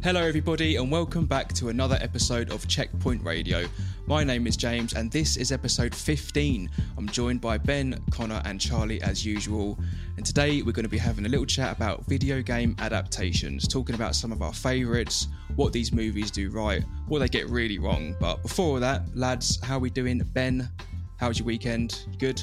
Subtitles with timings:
[0.00, 3.66] Hello, everybody, and welcome back to another episode of Checkpoint Radio.
[4.06, 6.70] My name is James, and this is episode 15.
[6.96, 9.76] I'm joined by Ben, Connor, and Charlie as usual.
[10.16, 13.96] And today we're going to be having a little chat about video game adaptations, talking
[13.96, 15.26] about some of our favourites,
[15.56, 18.14] what these movies do right, what they get really wrong.
[18.20, 20.18] But before that, lads, how are we doing?
[20.32, 20.70] Ben,
[21.16, 22.06] how's your weekend?
[22.20, 22.40] Good?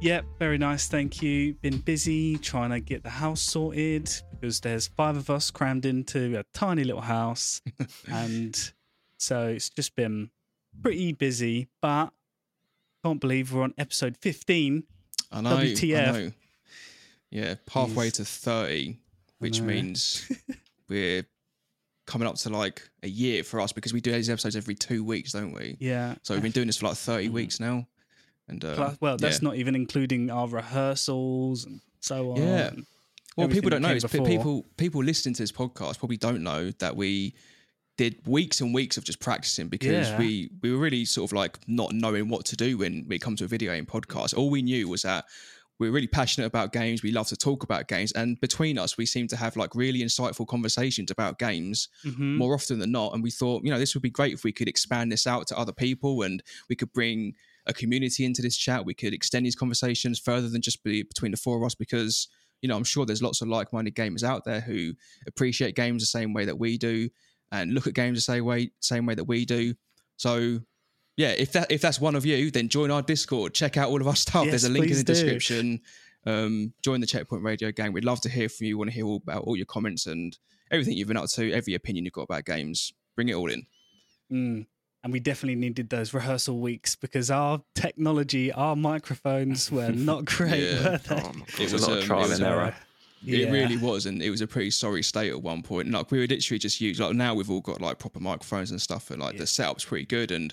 [0.00, 1.54] Yep, very nice, thank you.
[1.54, 4.10] Been busy trying to get the house sorted
[4.40, 7.60] because there's five of us crammed into a tiny little house.
[8.10, 8.72] and
[9.18, 10.30] so it's just been
[10.82, 12.10] pretty busy, but
[13.04, 14.84] can't believe we're on episode 15.
[15.32, 15.56] I know.
[15.56, 16.08] WTF.
[16.08, 16.32] I know.
[17.30, 18.98] Yeah, halfway to 30,
[19.38, 20.30] which means
[20.88, 21.26] we're
[22.06, 25.04] coming up to like a year for us because we do these episodes every two
[25.04, 25.76] weeks, don't we?
[25.80, 26.14] Yeah.
[26.22, 27.86] So we've been doing this for like 30 weeks now.
[28.48, 29.48] And uh, well, that's yeah.
[29.48, 32.36] not even including our rehearsals and so on.
[32.36, 32.68] Yeah.
[32.68, 32.86] and
[33.36, 33.88] Well, people don't know.
[33.88, 34.26] came It's before.
[34.26, 37.34] people people listening to this podcast probably don't know that we
[37.98, 40.18] did weeks and weeks of just practicing because Yeah.
[40.18, 43.36] we we were really sort of like not knowing what to do when we come
[43.36, 44.36] to a video game podcast.
[44.36, 45.24] All we knew was that
[45.78, 47.02] we we're really passionate about games.
[47.02, 50.00] We love to talk about games, and between us, we seem to have like really
[50.00, 52.36] insightful conversations about games Mhm.
[52.38, 53.12] more often than not.
[53.12, 55.46] And we thought, you know, this would be great if we could expand this out
[55.48, 57.34] to other people and we could bring
[57.66, 58.86] a community into this chat.
[58.86, 62.28] We could extend these conversations further than just be between the four of us because,
[62.66, 64.92] you know, I'm sure there's lots of like minded gamers out there who
[65.28, 67.08] appreciate games the same way that we do
[67.52, 69.72] and look at games the same way, same way that we do.
[70.16, 70.58] So,
[71.16, 73.54] yeah, if that if that's one of you, then join our Discord.
[73.54, 74.46] Check out all of our stuff.
[74.46, 75.12] Yes, There's a link in the do.
[75.12, 75.80] description.
[76.26, 77.92] Um, join the Checkpoint Radio gang.
[77.92, 78.76] We'd love to hear from you.
[78.76, 80.36] Want to hear all about all your comments and
[80.72, 82.92] everything you've been up to, every opinion you've got about games.
[83.14, 83.64] Bring it all in.
[84.32, 84.66] Mm.
[85.06, 90.64] And we definitely needed those rehearsal weeks because our technology, our microphones were not great,
[90.64, 90.82] Yeah.
[90.82, 91.22] were oh, they?
[91.22, 92.74] Oh It was, a lot of trial and error.
[93.24, 95.86] It really was, and it was a pretty sorry state at one point.
[95.86, 98.72] And like we were literally just use like now we've all got like proper microphones
[98.72, 99.42] and stuff, and like Yeah.
[99.42, 100.32] the setup's pretty good.
[100.32, 100.52] And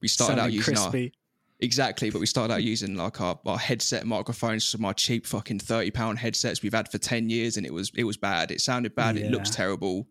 [0.00, 1.06] we started out using crispy.
[1.06, 5.26] our exactly, but we started out using like our, our headset microphones, from our cheap
[5.26, 8.52] fucking thirty pound headsets we've had for ten years, and it was it was bad.
[8.52, 9.16] It sounded bad.
[9.16, 10.06] It looks terrible.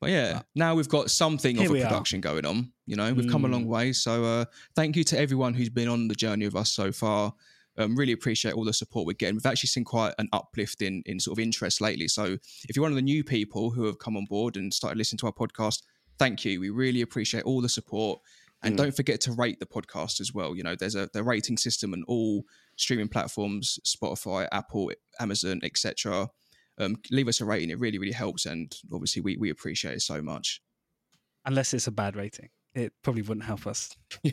[0.00, 1.86] But yeah, now we've got something of a we are.
[1.86, 2.72] production going on.
[2.86, 3.68] You know, we've come a long Mm.
[3.68, 3.92] way.
[3.92, 7.32] So uh, thank you to everyone who's been on the journey with us so far.
[7.78, 9.34] Um, really appreciate all the support we're getting.
[9.36, 12.08] We've actually seen quite an uplift in in sort of interest lately.
[12.08, 12.24] So
[12.68, 15.18] if you're one of the new people who have come on board and started listening
[15.18, 15.82] to our podcast,
[16.18, 16.60] thank you.
[16.60, 18.20] We really appreciate all the support.
[18.62, 18.78] And Mm.
[18.78, 20.56] don't forget to rate the podcast as well.
[20.56, 22.44] You know, there's a the rating system on all
[22.76, 24.90] streaming platforms, Spotify, Apple,
[25.20, 26.28] Amazon, etc.
[26.78, 30.02] Um, leave us a rating; it really, really helps, and obviously, we we appreciate it
[30.02, 30.60] so much.
[31.44, 32.48] Unless it's a bad rating.
[32.74, 33.96] It probably wouldn't help us.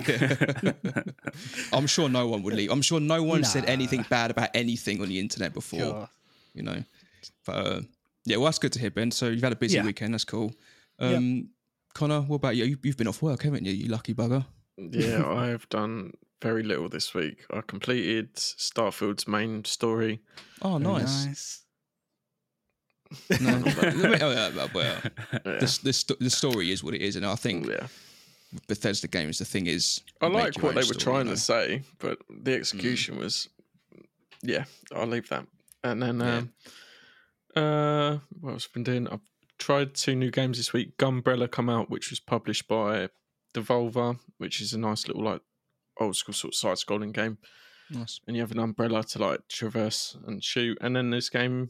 [1.72, 2.72] I'm sure no one would leave.
[2.72, 5.80] I'm sure no one said anything bad about anything on the internet before.
[5.80, 6.09] Sure.
[6.54, 6.84] You know,
[7.46, 7.81] but uh,
[8.26, 9.12] yeah, well, that's good to hear, Ben.
[9.12, 9.86] So you've had a busy Yeah.
[9.86, 10.14] weekend.
[10.14, 10.54] That's cool.
[11.00, 11.18] Yep.
[11.18, 11.50] Um,
[11.94, 12.66] Connor, what about you?
[12.66, 13.72] You- You've been off work, haven't you?
[13.72, 14.46] You lucky bugger.
[14.78, 16.12] Yeah, I have done
[16.42, 17.46] very little this week.
[17.52, 20.20] I completed Starfield's main story.
[20.62, 21.25] Oh, nice.
[21.25, 21.62] nice.
[23.41, 23.72] No, oh,
[24.31, 25.40] yeah, well, well, Yeah.
[25.44, 27.88] the, the, sto- the story is what it is, and I think yeah.
[28.68, 29.40] Bethesda games.
[29.40, 31.35] The thing is, I make like your what own they were story, trying you know?
[31.35, 33.50] to say, but the execution was,
[34.41, 34.66] yeah,
[34.96, 35.46] I'll leave that.
[35.84, 36.38] And then, Yeah.
[36.38, 36.53] um,
[37.56, 39.07] uh, what else have been doing?
[39.07, 39.19] I've
[39.59, 40.97] tried two new games this week.
[40.97, 43.09] Gunbrella come out, which was published by
[43.53, 45.41] Devolver, which is a nice little like
[46.00, 47.38] old school sort of side scrolling game.
[47.90, 48.22] Nice.
[48.25, 50.78] and you have an umbrella to like traverse and shoot.
[50.81, 51.69] And then this game,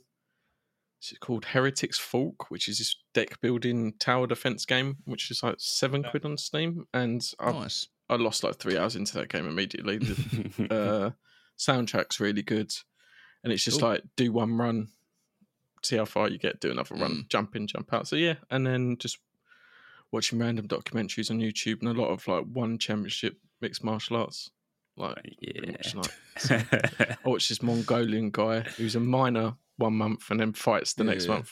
[1.12, 5.56] it's called Heretic's Fork, which is this deck building tower defense game, which is like
[5.58, 6.86] seven quid on Steam.
[6.94, 7.88] And I, Nice.
[8.10, 9.98] I lost like three hours into that game immediately.
[9.98, 11.10] The uh,
[11.58, 12.72] soundtrack's really good,
[13.44, 13.90] and it's just Cool.
[13.90, 14.90] like do one run,
[15.84, 17.30] see how far you get, do another run, Mm.
[17.30, 18.08] jump in, jump out.
[18.08, 19.18] So yeah, and then just
[20.12, 24.52] watching random documentaries on YouTube and a lot of like one championship mixed martial arts.
[24.96, 26.12] Like pretty much, like,
[27.10, 31.26] I watched this Mongolian guy who's a miner one month and then fights the next
[31.26, 31.34] Yeah.
[31.36, 31.52] month.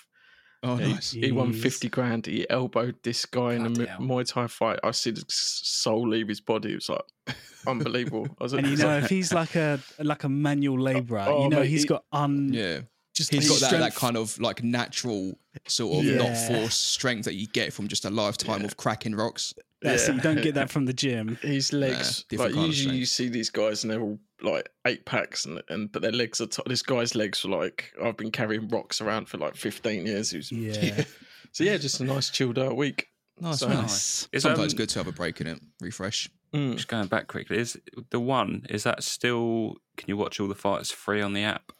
[0.63, 1.11] Oh, Yeah, he- nice.
[1.11, 2.25] He, won 50 grand.
[2.27, 4.79] He elbowed this guy in a Bloody Mu- Muay Thai fight.
[4.83, 6.73] I see the soul leave his body.
[6.73, 7.35] It was like
[7.67, 8.27] unbelievable.
[8.39, 11.43] I was And you like- know, if he's like a like a manual labourer, Oh,
[11.43, 12.81] you know, mate, he's he- got un Yeah.
[13.29, 15.37] Just He's the got that, that kind of like natural
[15.67, 16.47] sort of not Yeah.
[16.47, 18.67] forced strength that you get from just a lifetime Yeah.
[18.67, 19.53] of cracking rocks.
[19.81, 21.37] That's it, you don't get that from the gym.
[21.41, 25.45] his legs, different like usually you see these guys and they're all like eight packs,
[25.45, 26.45] and, and but their legs are.
[26.47, 30.31] T- this guy's legs were like I've been carrying rocks around for like 15 years.
[30.31, 31.03] Who's, Yeah.
[31.53, 33.07] So yeah, just a nice chilled out week.
[33.39, 34.27] Nice, So- Nice.
[34.31, 36.29] Is, Sometimes um, good to have a break in it, refresh.
[36.53, 36.75] Mm.
[36.75, 37.77] Just going back quickly, is
[38.09, 39.75] the one is that still?
[39.97, 41.71] Can you watch all the fights free on the app?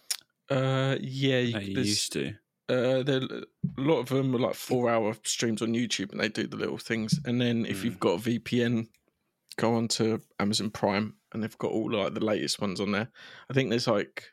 [0.52, 2.34] Uh, yeah, you, used to.
[2.70, 6.48] Uh, there a lot of them are like four-hour streams on YouTube, and they do
[6.48, 7.20] the little things.
[7.26, 7.84] And then if Mm.
[7.86, 8.88] you've got a VPN,
[9.58, 13.10] go on to Amazon Prime, and they've got all like the latest ones on there.
[13.50, 14.24] I think there's like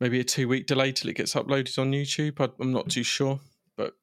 [0.00, 2.40] maybe a two-week delay till it gets uploaded on YouTube.
[2.40, 3.40] I, I'm not too sure,
[3.76, 3.94] but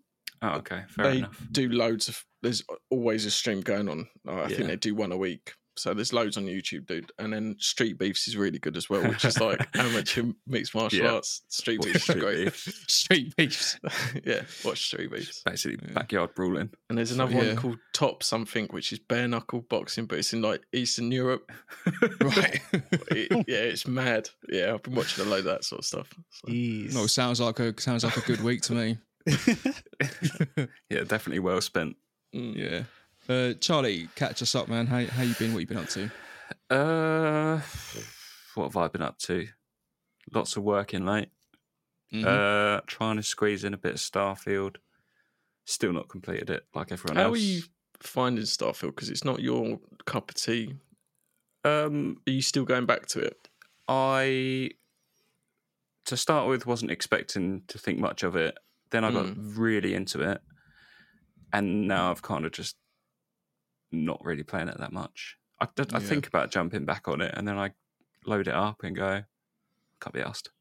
[0.42, 1.48] Oh, okay, fair they enough.
[1.52, 2.24] do loads of.
[2.44, 4.08] There's always a stream going on.
[4.28, 5.54] I think they do one a week.
[5.78, 7.12] So there's loads on YouTube, dude.
[7.20, 11.04] And then Street Beefs is really good as well, which is like amateur mixed martial
[11.06, 11.14] Yeah.
[11.14, 11.42] arts.
[11.50, 12.44] Street Watch Beefs is Street great.
[12.46, 12.86] Beefs.
[12.94, 13.80] Street beefs.
[14.26, 15.42] yeah, watch Street Beefs.
[15.46, 15.94] Basically, Yeah.
[15.94, 16.70] backyard brawling.
[16.90, 17.48] And there's another Yeah.
[17.48, 21.52] one called Top Something, which is bare knuckle boxing, but it's in like Eastern Europe.
[22.22, 22.60] right.
[23.12, 24.30] It- yeah, it's mad.
[24.50, 26.14] Yeah, I've been watching a load of that sort of stuff.
[26.32, 26.94] So, Jeez.
[26.94, 28.98] no, sounds like a sounds like a good week to me.
[30.90, 31.96] yeah, definitely well spent.
[32.36, 32.56] mm.
[32.56, 32.84] Yeah.
[33.28, 34.88] Uh, Charlie, catch us up, man.
[34.88, 35.54] How how you been?
[35.54, 36.10] What you been up to?
[36.70, 37.60] Uh,
[38.56, 39.48] what have I been up to?
[40.34, 41.30] Lots of working late.
[42.14, 42.26] Mhm.
[42.26, 44.78] Uh, trying to squeeze in a bit of Starfield.
[45.66, 47.30] Still not completed it like everyone How else.
[47.30, 47.62] How are you
[48.00, 48.96] finding Starfield?
[48.96, 50.76] Because it's not your cup of tea.
[51.66, 53.50] Um, Are you still going back to it?
[53.90, 54.70] I
[56.06, 58.58] to start with wasn't expecting to think much of it.
[58.92, 59.58] Then I got Mm.
[59.58, 60.42] really into it,
[61.52, 62.78] and now I've kind of just
[63.92, 65.38] not really playing it that much.
[65.60, 66.00] I, I Yeah.
[66.00, 67.72] think about jumping back on it, and then I
[68.26, 69.24] load it up and go,
[70.02, 70.52] can't be asked.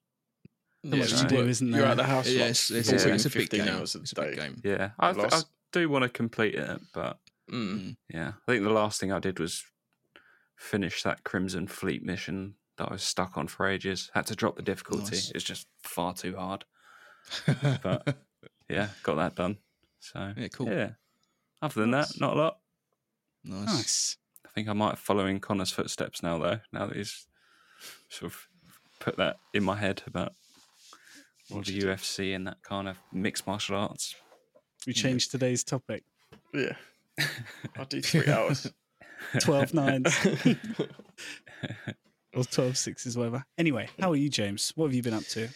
[0.83, 1.87] Yeah, much to you do, work- isn't You're there?
[1.87, 2.29] out of the house.
[2.29, 3.69] yeah, like it's, it's, 14, it's a big game.
[3.69, 4.27] hours a It's a day.
[4.31, 4.61] big game.
[4.65, 5.41] Yeah, I, th- I
[5.73, 7.19] do want to complete it, but
[7.53, 7.97] Mm.
[8.09, 9.65] yeah, I think the last thing I did was
[10.57, 14.11] finish that Crimson Fleet mission that I was stuck on for ages.
[14.15, 15.31] Had to drop the difficulty; Nice.
[15.33, 16.65] it's just far too hard.
[17.83, 18.17] But-
[18.69, 19.59] Yeah, got that done.
[20.01, 20.69] So Yeah, cool.
[20.69, 20.91] Yeah.
[21.63, 22.13] Other than Nice.
[22.15, 22.59] that, not a lot.
[23.47, 23.67] Nice.
[23.67, 24.17] Nice.
[24.45, 26.61] I think I might follow in Connor's footsteps now, though.
[26.73, 27.27] Now that he's
[28.09, 28.47] sort of
[29.01, 30.33] put that in my head about
[31.53, 34.15] all the UFC and that kind of mixed martial arts.
[34.87, 36.05] We changed today's topic.
[36.55, 36.77] Yeah.
[37.19, 38.71] I do three hours.
[39.41, 40.15] 12 nines
[42.35, 43.45] or 12 sixes, whatever.
[43.57, 44.73] Anyway, how are you, James?
[44.77, 45.49] What have you been up to?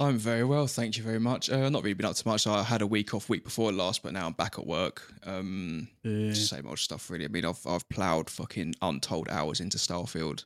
[0.00, 1.50] I'm very well, thank you very much.
[1.50, 2.46] Uh, not really been up to much.
[2.46, 5.12] I had a week off week before last, but now I'm back at work.
[5.24, 7.24] Um, just same old stuff, really.
[7.24, 10.44] I mean, I've I've ploughed fucking untold hours into Starfield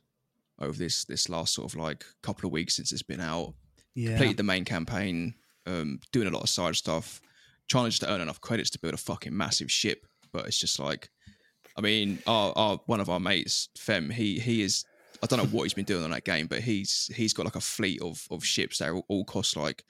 [0.59, 3.53] over this this last sort of like couple of weeks since it's been out.
[3.93, 4.09] yeah.
[4.09, 5.35] Completed the main campaign,
[5.67, 7.21] um, doing a lot of side stuff,
[7.69, 10.07] trying just to earn enough credits to build a fucking massive ship.
[10.31, 11.11] But it's just like,
[11.77, 14.83] I mean, our, our one of our mates, Fem, he he is.
[15.23, 17.55] I don't know what he's been doing on that game, but he's he's got like
[17.55, 19.83] a fleet of of ships that all, all cost like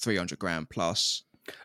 [0.00, 1.22] three hundred grand plus.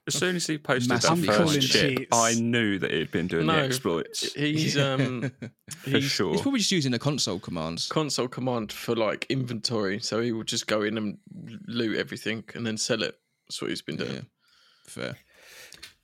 [0.08, 2.10] As soon as he posted Massively that first ship, cheats.
[2.14, 3.58] I knew that he'd been doing No.
[3.58, 5.30] the exploits He's um
[5.72, 6.31] for he's sure.
[6.31, 7.88] He's probably just using the console commands.
[7.90, 11.18] console command for like inventory, so he will just go in and
[11.68, 13.16] loot everything and then sell it.
[13.48, 14.14] That's what he's been doing.
[14.14, 14.22] Yeah,
[14.86, 15.16] fair.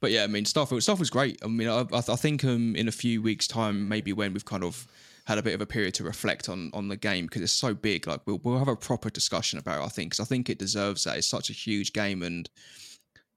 [0.02, 1.40] But yeah, I mean, Starfield stuff was great.
[1.44, 4.46] I mean, I, I, I think um, in a few weeks' time, maybe when we've
[4.46, 4.88] kind of
[5.30, 7.74] had a bit of a period to reflect on on the game because it's so
[7.74, 9.82] big, like we'll we'll have a proper discussion about.
[9.82, 11.18] It, I think because I think it deserves that.
[11.18, 12.50] It's such a huge game and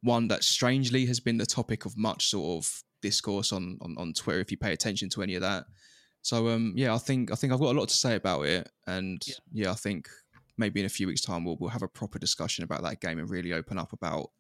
[0.01, 4.15] one that strangely has been the topic of much sort of discourse on on, on
[4.15, 4.41] Twitter.
[4.41, 5.67] If you pay attention to any of that,
[6.23, 8.71] so um, yeah, I think I think I've got a lot to say about it,
[8.87, 9.35] and Yeah.
[9.53, 10.09] yeah, I think
[10.57, 13.19] maybe in a few weeks' time we'll we'll have a proper discussion about that game
[13.19, 14.31] and really open up about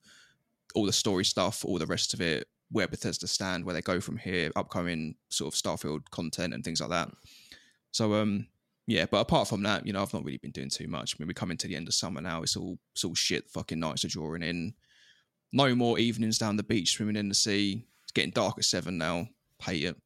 [0.75, 4.00] all the story stuff, all the rest of it, where Bethesda stand, where they go
[4.00, 7.11] from here, upcoming sort of Starfield content and things like that.
[7.93, 8.47] So um
[8.87, 11.14] yeah, but apart from that, you know, I've not really been doing too much.
[11.14, 12.43] I mean, we're coming to the end of summer now.
[12.43, 13.49] It's all it's all shit.
[13.50, 14.75] Fucking nights are drawing in.
[15.52, 17.85] No more evenings down the beach swimming in the sea.
[18.02, 19.29] It's getting dark at seven now.
[19.61, 19.97] Hate it.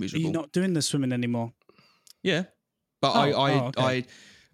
[0.00, 1.52] Are you not doing the swimming anymore?
[2.22, 2.44] Yeah,
[3.00, 3.82] but I, Oh, I, oh, okay.
[3.82, 4.04] I,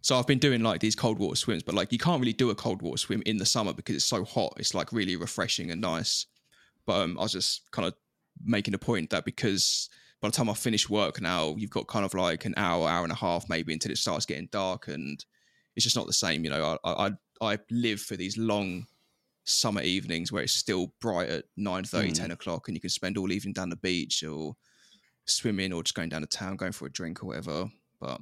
[0.00, 2.50] so I've been doing like these cold water swims, but like you can't really do
[2.50, 4.54] a cold water swim in the summer because it's so hot.
[4.56, 6.26] It's like really refreshing and nice.
[6.86, 7.94] But um, I was just kind of
[8.44, 9.88] making a point that because
[10.20, 13.02] by the time I finish work now, you've got kind of like an hour, hour
[13.04, 15.24] and a half maybe until it starts getting dark, and
[15.76, 16.44] it's just not the same.
[16.44, 17.10] You know, I, I,
[17.40, 18.86] I live for these long
[19.44, 22.14] summer evenings where it's still bright at 9 Mm.
[22.14, 24.54] 10 o'clock and you can spend all evening down the beach or
[25.26, 27.68] swimming or just going down to town going for a drink or whatever
[28.00, 28.20] but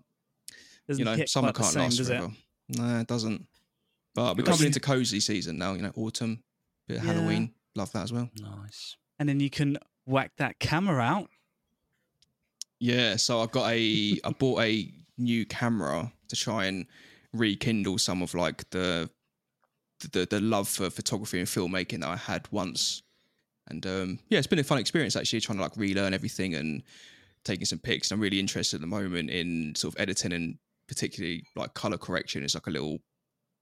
[0.88, 2.16] Doesn't you know summer can't same, last does it?
[2.16, 2.32] forever
[2.70, 3.46] no it doesn't
[4.14, 6.42] but we're coming into cozy season now you know autumn
[6.88, 7.12] bit of Yeah.
[7.12, 8.96] halloween love that as well Nice.
[9.18, 11.28] And then you can whack that camera out.
[12.78, 16.86] yeah so i've got a i bought a new camera to try and
[17.32, 19.08] rekindle some of like the
[20.12, 23.02] the the love for photography and filmmaking that I had once.
[23.68, 26.82] And um, yeah, it's been a fun experience actually trying to like relearn everything and
[27.44, 28.10] taking some pics.
[28.10, 30.56] And I'm really interested at the moment in sort of editing and
[30.88, 32.42] particularly like color correction.
[32.42, 32.98] It's like a little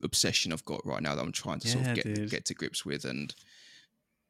[0.03, 2.31] obsession I've got right now that I'm trying to sort of get dude.
[2.31, 3.35] get to grips with and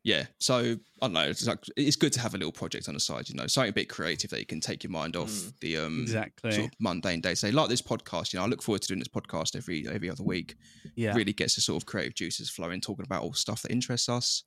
[0.05, 2.95] yeah so I don't know it's like it's good to have a little project on
[2.95, 5.29] the side you know something a bit creative that you can take your mind off
[5.31, 5.53] Mm.
[5.61, 6.53] the um exactly.
[6.53, 9.01] sort of mundane day say like this podcast you know I look forward to doing
[9.01, 10.55] this podcast every every other week
[10.95, 11.15] yeah.
[11.15, 14.45] really gets the sort of creative juices flowing talking about all stuff that interests us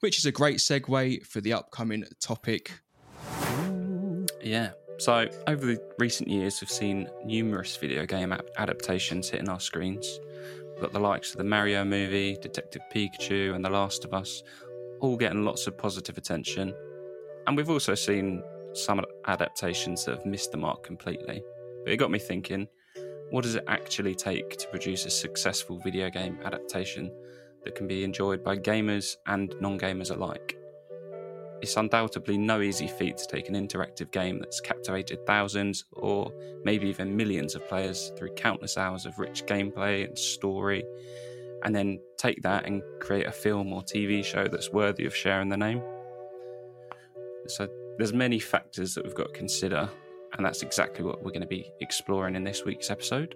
[0.00, 2.80] which is a great segue for the upcoming topic
[4.42, 4.70] Yeah.
[4.98, 10.18] So, over the recent years, we've seen numerous video game adaptations hitting our screens.
[10.72, 14.42] We've got the likes of the Mario movie, Detective Pikachu, and The Last of Us,
[15.00, 16.74] all getting lots of positive attention.
[17.46, 18.42] And we've also seen
[18.74, 21.42] some adaptations that have missed the mark completely.
[21.84, 22.68] But it got me thinking
[23.30, 27.12] what does it actually take to produce a successful video game adaptation
[27.64, 30.56] that can be enjoyed by gamers and non gamers alike?
[31.62, 36.32] It's undoubtedly no easy feat to take an interactive game that's captivated thousands or
[36.64, 40.84] maybe even millions of players through countless hours of rich gameplay and story,
[41.64, 45.48] and then take that and create a film or TV show that's worthy of sharing
[45.48, 45.82] the name.
[47.46, 49.88] So there's many factors that we've got to consider,
[50.36, 53.34] and that's exactly what we're going to be exploring in this week's episode.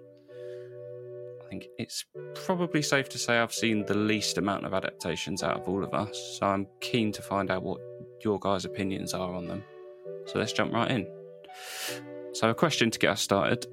[1.43, 5.57] I think it's probably safe to say I've seen the least amount of adaptations out
[5.57, 7.79] of all of us, so I'm keen to find out what
[8.21, 9.63] your guys' opinions are on them.
[10.25, 11.07] So let's jump right in.
[12.33, 13.65] So, a question to get us started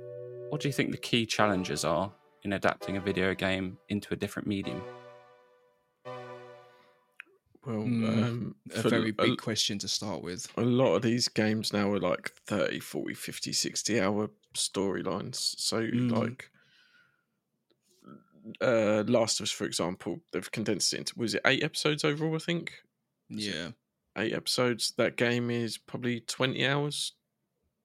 [0.50, 2.12] What do you think the key challenges are
[2.44, 4.82] in adapting a video game into a different medium?
[7.64, 11.02] Well, Mm, um, a for very a- big question to start with a lot of
[11.02, 16.10] these games now are like 30 40 50 60 hour storylines so Mm.
[16.10, 16.50] like
[18.60, 22.34] uh last of us for example they've condensed it into was it eight episodes overall
[22.34, 22.82] i think
[23.28, 23.70] yeah
[24.18, 27.12] eight episodes that game is probably 20 hours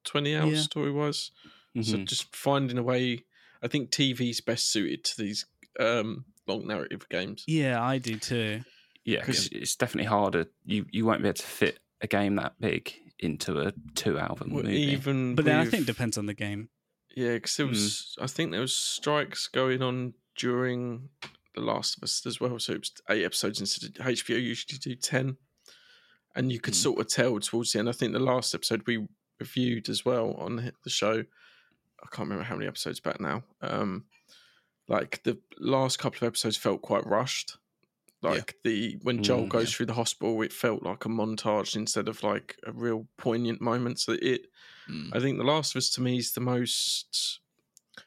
[0.04, 0.62] 20 hours Yeah.
[0.62, 1.30] story wise
[1.80, 2.04] so Mhm.
[2.06, 3.24] just finding a way
[3.62, 5.46] i think tv's best suited to these
[5.80, 8.62] um long narrative games Yeah, I do too.
[9.04, 10.46] Yeah, because it's definitely harder.
[10.66, 14.62] You you won't be able to fit a game that big into a two-hour Well,
[14.64, 14.80] movie.
[14.92, 16.68] even But then I think it depends on the game.
[17.16, 21.08] Yeah, because there was, I think there was strikes going on during
[21.54, 22.58] The Last of Us as well.
[22.58, 25.36] So it was eight episodes instead of HBO usually do ten,
[26.36, 26.82] and you could Mm.
[26.82, 27.88] sort of tell towards the end.
[27.88, 29.06] I think the last episode we
[29.40, 31.24] reviewed as well on the- the show.
[32.02, 33.42] I can't remember how many episodes back now.
[33.60, 34.04] Um,
[34.88, 37.56] like the last couple of episodes felt quite rushed.
[38.22, 42.08] Like the when Joel Mm, goes through the hospital, it felt like a montage instead
[42.08, 44.00] of like a real poignant moment.
[44.00, 44.46] So it
[44.90, 45.10] Mm.
[45.14, 47.40] I think The Last of Us to me is the most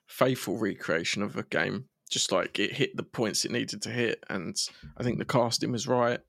[0.08, 1.86] faithful recreation of a game.
[2.10, 4.58] Just like it hit the points it needed to hit, and
[4.98, 6.20] I think the casting was right,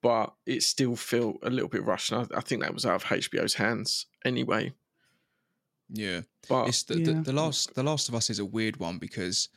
[0.00, 2.10] but it still felt a little bit rushed.
[2.12, 4.72] And I, I think that was out of HBO's hands anyway.
[5.92, 7.06] Yeah But it's the, Yeah.
[7.06, 9.48] the, the last the last of us is a weird one because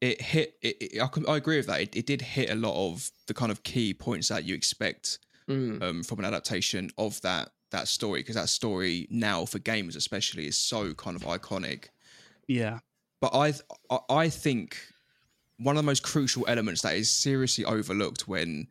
[0.00, 2.54] it hit it, it- I, can, I agree with that it, it did hit a
[2.54, 6.90] lot of the kind of key points that you expect mm, um, from an adaptation
[6.98, 11.22] of that that story because that story now for gamers especially is so kind of
[11.22, 11.86] iconic
[12.48, 12.80] Yeah.
[13.20, 13.54] but I
[14.08, 14.76] I- think
[15.58, 18.66] one of the most crucial elements that is seriously overlooked when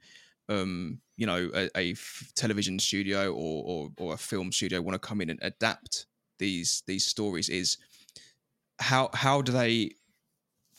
[0.50, 1.96] um you know a,
[2.36, 6.06] television studio or, or or a film studio want to come in and adapt
[6.41, 7.77] these these stories is
[8.79, 9.91] how how do they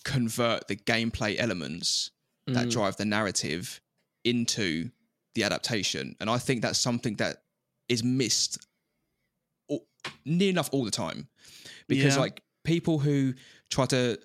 [0.04, 2.11] convert the gameplay elements
[2.49, 3.81] that mm, drive the narrative
[4.25, 4.90] into
[5.35, 6.16] the adaptation?
[6.21, 7.45] And i think that's something that
[7.88, 8.59] is missed
[9.69, 9.87] all,
[10.25, 11.28] near enough all the time.
[11.88, 12.23] Because Yeah.
[12.23, 13.35] like people who
[13.71, 14.19] try to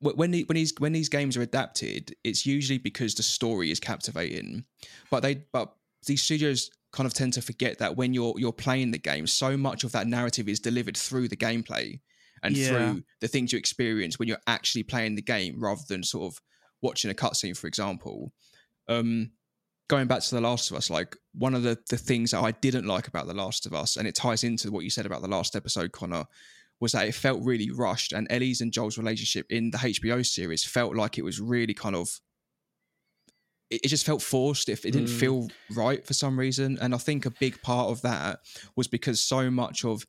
[0.00, 3.80] when the, when these when these games are adapted it's usually because the story is
[3.80, 4.64] captivating.
[5.10, 5.74] But they but
[6.06, 9.56] these studios kind of tend to forget that when you're you're playing the game so
[9.56, 11.98] much of that narrative is delivered through the gameplay
[12.42, 12.68] and Yeah.
[12.68, 16.40] through the things you experience when you're actually playing the game rather than sort of
[16.82, 18.32] watching a cutscene for example
[18.88, 19.30] um
[19.88, 22.50] going back to the last of us like one of the the things that i
[22.50, 25.22] didn't like about the last of us and it ties into what you said about
[25.22, 26.24] the last episode connor
[26.80, 30.64] was that it felt really rushed and ellie's and joel's relationship in the hbo series
[30.64, 32.20] felt like it was really kind of
[33.72, 35.20] it, it just felt forced if it didn't Mm.
[35.20, 38.40] feel right for some reason and i think a big part of that
[38.76, 40.06] was because so much of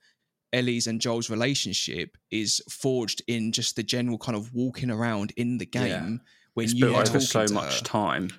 [0.51, 5.57] ellie's and joel's relationship is forged in just the general kind of walking around in
[5.57, 5.87] the Yeah.
[5.87, 6.21] game
[6.53, 7.83] when it's you built are over so to much her.
[7.83, 8.29] time,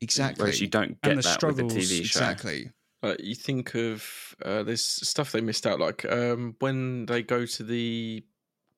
[0.00, 2.20] exactly whereas you don't get And the that with the TV show.
[2.20, 2.70] exactly
[3.02, 7.44] Like you think of uh, there's stuff they missed out, like um, when they go
[7.44, 8.24] to the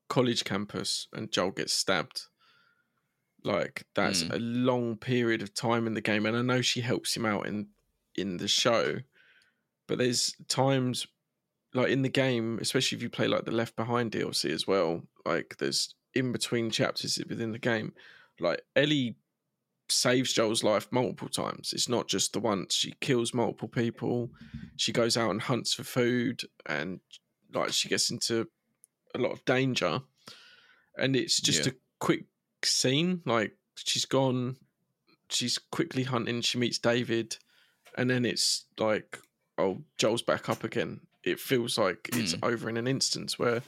[0.09, 2.23] college campus and Joel gets stabbed.
[3.43, 4.35] Like that's Mm.
[4.35, 7.47] a long period of time in the game, and I know she helps him out
[7.47, 7.69] in
[8.17, 8.99] in the show,
[9.87, 11.07] but there's times
[11.73, 15.03] like in the game, especially if you play like the Left Behind DLC as well.
[15.25, 17.95] Like there's in between chapters within the game.
[18.41, 19.17] Like Ellie
[19.89, 21.73] saves Joel's life multiple times.
[21.73, 22.75] It's not just the once.
[22.75, 24.31] She kills multiple people.
[24.77, 27.01] She goes out and hunts for food, and
[27.53, 28.49] like she gets into
[29.15, 30.01] a lot of danger.
[30.99, 31.73] And it's just Yeah.
[31.73, 32.25] a quick
[32.65, 33.23] scene.
[33.25, 34.57] Like she's gone.
[35.29, 36.41] She's quickly hunting.
[36.41, 37.37] She meets David,
[37.97, 39.19] and then it's like,
[39.59, 41.01] oh, Joel's back up again.
[41.23, 42.45] It feels like it's hmm.
[42.45, 43.39] over in an instance.
[43.39, 43.63] Where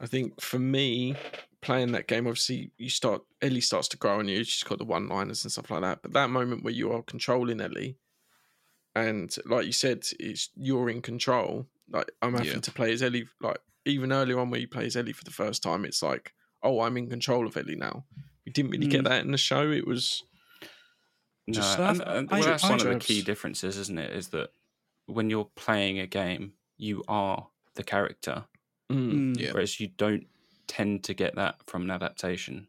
[0.00, 1.16] I think for me,
[1.60, 4.44] playing that game, obviously you start Ellie starts to grow on you.
[4.44, 6.02] She's got the one liners and stuff like that.
[6.02, 7.96] But that moment where you are controlling Ellie,
[8.94, 11.66] and like you said, it's you're in control.
[11.90, 12.60] Like I'm having Yeah.
[12.60, 13.28] to play as Ellie.
[13.40, 16.32] Like even earlier on, where you play as Ellie for the first time, it's like,
[16.62, 18.04] oh, I'm in control of Ellie now.
[18.44, 19.08] We didn't really get Mm.
[19.08, 19.70] that in the show.
[19.70, 20.22] It was
[21.48, 24.10] No, Just- and, and I- well, that's I- one of the key differences, isn't it?
[24.12, 24.50] Is that
[25.06, 28.46] when you're playing a game, you are the character,
[28.90, 29.52] mm, Mm, Yeah.
[29.52, 30.26] whereas you don't
[30.66, 32.66] tend to get that from an adaptation.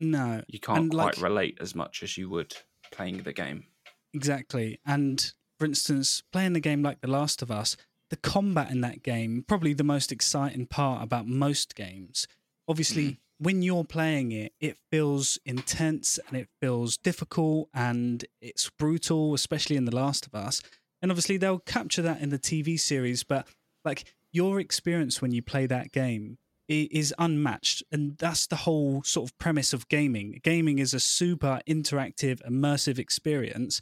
[0.00, 2.56] No, You can't And, quite like- relate as much as you would
[2.90, 3.66] playing the game.
[4.12, 4.80] exactly.
[4.84, 7.76] And for instance, playing a game like The Last of Us,
[8.08, 12.26] the combat in that game, probably the most exciting part about most games.
[12.68, 19.34] Obviously, when you're playing it, it feels intense and it feels difficult and it's brutal,
[19.34, 20.62] especially in The Last of Us.
[21.02, 23.46] And obviously, they'll capture that in the TV series, but
[23.84, 26.38] like your experience when you play that game
[26.68, 27.82] is unmatched.
[27.92, 30.40] And that's the whole sort of premise of gaming.
[30.42, 33.80] Gaming is a super interactive, immersive experience,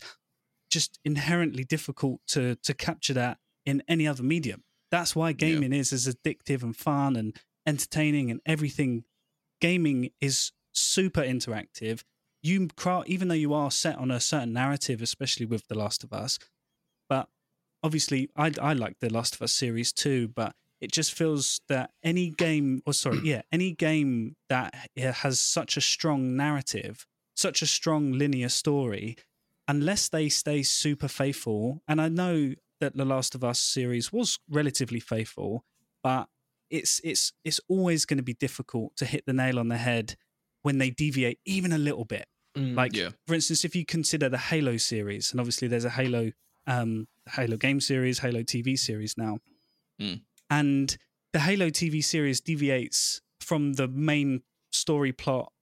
[0.70, 4.64] just inherently difficult to, to capture that in any other medium.
[4.90, 9.04] That's why gaming is as addictive and fun and entertaining and everything.
[9.60, 12.02] Gaming is super interactive.
[12.42, 16.04] You cra- even though you are set on a certain narrative, especially with The Last
[16.04, 16.38] of Us,
[17.08, 17.28] but
[17.82, 21.92] obviously I I like The Last of Us series too, but it just feels that
[22.02, 27.66] any game or sorry, yeah, any game that has such a strong narrative, such a
[27.66, 29.16] strong linear story,
[29.66, 34.38] unless they stay super faithful, and I know that The Last of Us series was
[34.48, 35.64] relatively faithful,
[36.02, 36.28] but
[36.70, 40.16] it's it's it's always going to be difficult to hit the nail on the head
[40.62, 42.26] when they deviate even a little bit.
[42.56, 43.10] mm, Like Yeah.
[43.26, 46.32] for instance, if you consider the Halo series, and obviously there's a Halo
[46.66, 49.38] um Halo game series, Halo TV series now.
[50.00, 50.22] Mm.
[50.50, 50.96] And
[51.32, 55.52] the Halo TV series deviates from the main story plot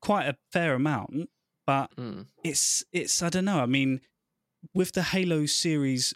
[0.00, 1.28] quite a fair amount,
[1.66, 3.60] but mm, it's it's I don't know.
[3.60, 4.00] I mean,
[4.74, 6.14] with the Halo series,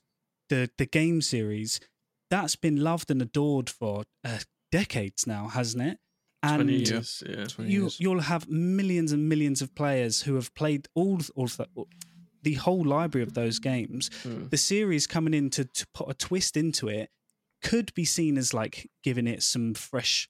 [0.49, 1.81] the the game series,
[2.33, 4.39] that's been loved and adored for uh,
[4.71, 5.99] decades now, hasn't it?
[6.43, 7.23] And twenty years.
[7.29, 8.01] Yeah, 20 you years.
[8.01, 11.69] you'll have millions and millions of players who have played all all the,
[12.43, 14.09] the whole library of those games.
[14.25, 14.49] Mm.
[14.49, 17.11] The series coming in to, to put a twist into it
[17.63, 20.29] could be seen as like giving it some fresh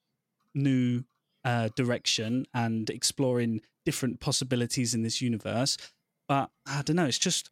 [0.54, 1.04] new
[1.44, 5.78] uh, direction and exploring different possibilities in this universe.
[6.28, 7.06] But I don't know.
[7.06, 7.50] It's just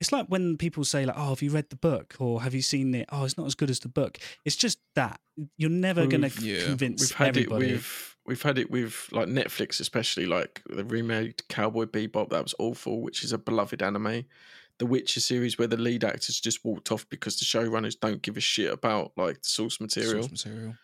[0.00, 2.62] it's like when people say like, "Oh, have you read the book?" or "Have you
[2.62, 4.18] seen it?" Oh, it's not as good as the book.
[4.44, 5.20] It's just that
[5.56, 7.66] you're never going to we've- yeah, convince we've had everybody.
[7.70, 12.30] it with we've had it with like Netflix, especially like the remade Cowboy Bebop.
[12.30, 14.24] That was awful, which is a beloved anime.
[14.78, 18.36] The Witcher series, where the lead actors just walked off because the showrunners don't give
[18.36, 20.22] a shit about like the source material.
[20.22, 20.76] Source material.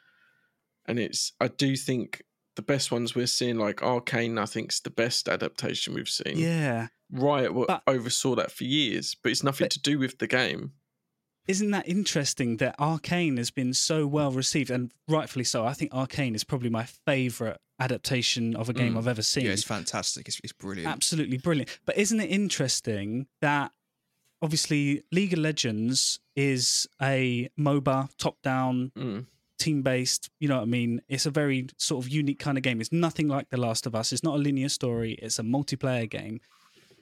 [0.87, 2.23] And it's I do think
[2.57, 6.39] the best ones we're seeing, like Arcane, I think's the best adaptation we've seen.
[6.39, 6.89] yeah.
[7.11, 10.73] Riot But- oversaw that for years, but it's nothing But- to do with the game.
[11.47, 15.67] Isn't that interesting that Arcane has been so well received and rightfully so?
[15.67, 18.99] I think Arcane is probably my favorite adaptation of a game Mm.
[18.99, 19.45] I've ever seen.
[19.45, 20.27] Yeah, it's fantastic.
[20.27, 20.89] It's, it's brilliant.
[20.91, 21.69] Absolutely brilliant.
[21.85, 23.73] But isn't it interesting that
[24.41, 29.27] obviously League of Legends is a MOBA top down Mm.
[29.59, 31.01] Team based, you know what I mean?
[31.09, 32.81] It's a very sort of unique kind of game.
[32.81, 34.13] It's nothing like The Last of Us.
[34.13, 36.41] It's not a linear story, it's a multiplayer game.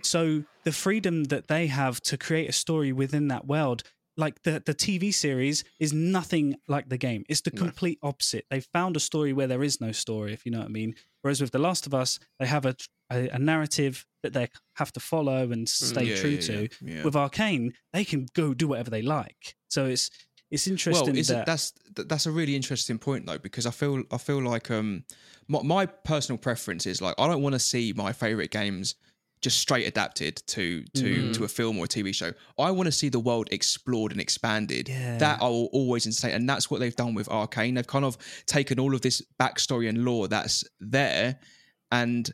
[0.03, 3.83] So the freedom that they have to create a story within that world,
[4.17, 7.25] like the, the TV series, is nothing like the game.
[7.29, 7.63] It's the No.
[7.63, 8.45] complete opposite.
[8.51, 10.95] They found a story where there is no story, if you know what I mean.
[11.23, 12.75] Whereas with The Last of Us, they have a,
[13.11, 16.69] a, a narrative that they have to follow and stay Mm, Yeah, true yeah, to.
[16.83, 17.05] yeah.
[17.05, 19.55] With Arcane, they can go do whatever they like.
[19.69, 20.11] So it's
[20.53, 23.71] it's interesting well, is that that's th- that's a really interesting point though because I
[23.73, 25.05] feel I feel like um
[25.49, 28.95] my, my personal preference is like I don't want to see my favorite games
[29.41, 31.35] just straight adapted to to Mm.
[31.35, 32.33] to a film or a TV show.
[32.59, 34.89] I want to see the world explored and expanded.
[34.89, 35.19] Yeah.
[35.19, 37.75] That I will always instate, and that's what they've done with Arcane.
[37.75, 41.41] They've kind of taken all of this backstory and lore that's there
[41.91, 42.31] and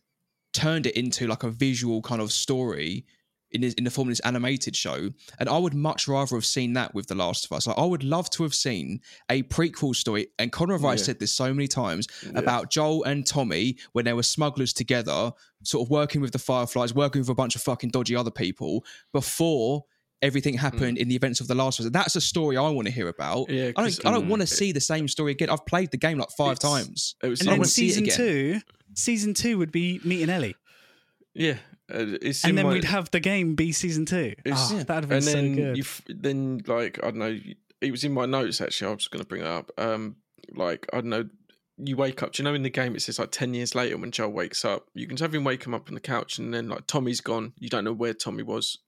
[0.53, 3.07] turned it into like a visual kind of story
[3.51, 6.75] in in the form of this animated show, and I would much rather have seen
[6.75, 7.67] that with The Last of Us.
[7.67, 10.29] Like I would love to have seen a prequel story.
[10.39, 11.05] And Connor Rice Yeah.
[11.07, 12.33] said this so many times Yeah.
[12.37, 15.33] about Joel and Tommy when they were smugglers together,
[15.63, 18.85] sort of working with the Fireflies, working with a bunch of fucking dodgy other people
[19.13, 19.85] before
[20.21, 21.93] everything happened in the events of The Last of Us.
[21.93, 23.49] That's a story I want to hear about.
[23.49, 24.07] Yeah, I don't.
[24.07, 25.49] I don't um, want to see the same story again.
[25.49, 27.15] I've played the game like five times.
[27.23, 28.61] It was And then wanna see it season two,
[28.95, 30.57] season two would be meeting Ellie,
[31.35, 32.19] yeah, and
[32.59, 34.35] then my- we'd have the game be season two.
[34.47, 34.83] Oh, yeah.
[34.85, 35.77] that'd have been and so then good.
[35.77, 37.39] you f- then like I don't know.
[37.81, 38.89] It was in my notes actually.
[38.89, 39.71] I was just going to bring it up.
[39.79, 40.17] Um,
[40.55, 41.29] like I don't know.
[41.77, 42.33] You wake up.
[42.33, 44.65] Do you know in the game it says like ten years later when Joel wakes
[44.65, 47.21] up, you can have him wake him up on the couch, and then like Tommy's
[47.21, 47.53] gone.
[47.59, 48.79] You don't know where Tommy was.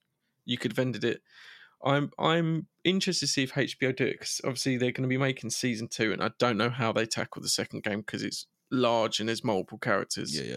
[0.44, 1.20] You could have ended it.
[1.84, 5.16] I'm I'm interested to see if HBO do it because obviously they're going to be
[5.16, 8.46] making season two, and I don't know how they tackle the second game because it's
[8.72, 10.56] large and there's multiple characters Yeah, yeah.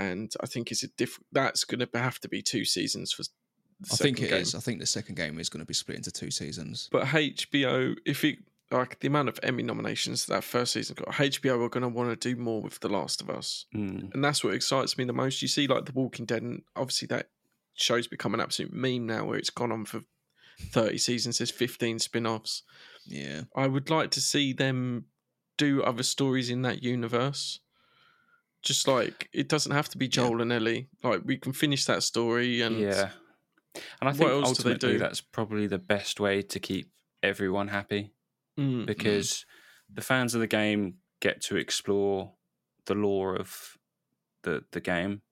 [0.00, 1.26] And I think it's a different.
[1.32, 3.22] That's going to have to be two seasons for.
[3.22, 4.42] The I think second it game.
[4.42, 4.54] is.
[4.54, 6.88] I think the second game is going to be split into two seasons.
[6.92, 8.38] But HBO, if it
[8.70, 12.10] like the amount of Emmy nominations that first season got, HBO are going to want
[12.10, 14.12] to do more with The Last of Us, Mm.
[14.14, 15.40] and that's what excites me the most.
[15.42, 17.30] You see, like The Walking Dead, and obviously that
[17.74, 20.02] show's become an absolute meme now, where it's gone on for
[20.72, 21.38] thirty seasons.
[21.38, 22.62] There's fifteen spin-offs.
[23.06, 23.42] Yeah.
[23.56, 25.06] I would like to see them
[25.56, 27.60] do other stories in that universe.
[28.62, 30.88] Just like it doesn't have to be Joel and Ellie.
[31.02, 33.10] Like we can finish that story and Yeah.
[34.00, 34.98] And I think else do they ultimately do?
[34.98, 36.90] that's probably the best way to keep
[37.22, 38.12] everyone happy
[38.58, 39.46] Mm, because
[39.88, 42.32] the fans of the game get to explore
[42.86, 43.78] the lore of
[44.42, 45.22] the the game,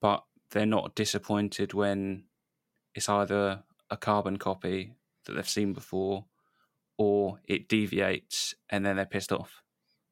[0.00, 2.24] but they're not disappointed when
[2.94, 6.26] it's either a carbon copy that they've seen before
[6.98, 9.62] or it deviates and then they're pissed off.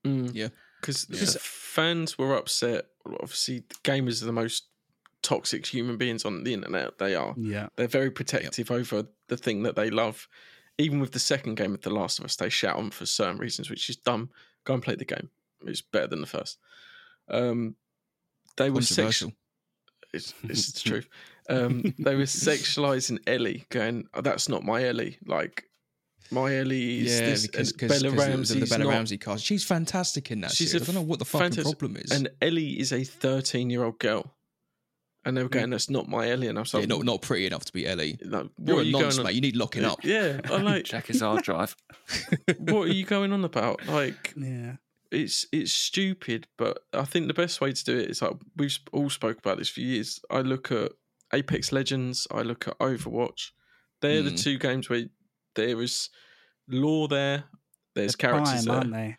[0.06, 0.30] mm.
[0.32, 0.48] Yeah.
[0.82, 1.40] Because Yeah.
[1.40, 2.88] fans were upset.
[3.06, 4.64] Obviously, gamers are the most
[5.22, 6.98] toxic human beings on the internet.
[6.98, 7.34] They are.
[7.38, 10.28] yeah, They're very protective over the thing that they love.
[10.78, 13.38] Even with the second game of The Last of Us, they shout on for certain
[13.38, 14.30] reasons, which is dumb.
[14.64, 15.30] Go and play the game.
[15.64, 16.58] It's better than the first.
[17.28, 17.76] Um,
[18.56, 19.32] they were sexual.
[20.12, 21.08] It's, it's the truth.
[21.48, 25.64] Um, they were sexualizing Ellie, going, oh, "That's not my Ellie." Like
[26.30, 29.44] my Ellie is yeah, this, because and because Bella the, the Bella not- Ramsey cast.
[29.44, 30.52] She's fantastic in that.
[30.52, 30.88] She's series.
[30.88, 32.10] a I don't know what the fucking fantastic- problem is.
[32.10, 34.32] and Ellie is a thirteen-year-old girl,
[35.24, 37.46] and they were going, "That's not my Ellie," and I was yeah, not not pretty
[37.46, 38.18] enough to be Ellie.
[38.24, 39.24] like, what You're are a you nonce, on?
[39.24, 39.34] mate.
[39.34, 40.04] You need locking up.
[40.04, 41.76] Yeah, I'm like, Check his hard drive.
[42.58, 43.86] what are you going on about?
[43.86, 44.76] Like, yeah.
[45.10, 48.78] it's it's stupid, but I think the best way to do it is like we've
[48.92, 50.20] all spoke about this for years.
[50.30, 50.92] I look at
[51.34, 53.50] Apex Legends, I look at Overwatch.
[54.00, 54.42] They're the Mm.
[54.42, 55.04] two games where
[55.54, 56.10] there is
[56.68, 57.44] lore there,
[57.94, 59.16] there's They're characters prime, there, aren't they?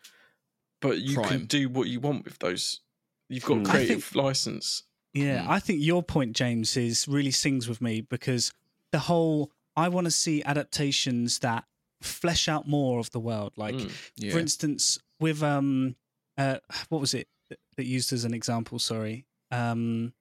[0.80, 1.28] but you Prime.
[1.28, 2.80] can do what you want with those.
[3.28, 3.68] You've got Mm.
[3.68, 4.82] I creative license.
[5.12, 5.48] Yeah, Mm.
[5.48, 8.52] I think your point, James, is really sings with me because
[8.92, 11.64] the whole I want to see adaptations that
[12.02, 13.52] flesh out more of the world.
[13.56, 13.92] Like, Mm.
[14.16, 14.32] Yeah.
[14.32, 15.96] for instance, with um,
[16.36, 16.58] uh,
[16.90, 18.78] what was it that that used as an example?
[18.78, 20.12] Sorry, um,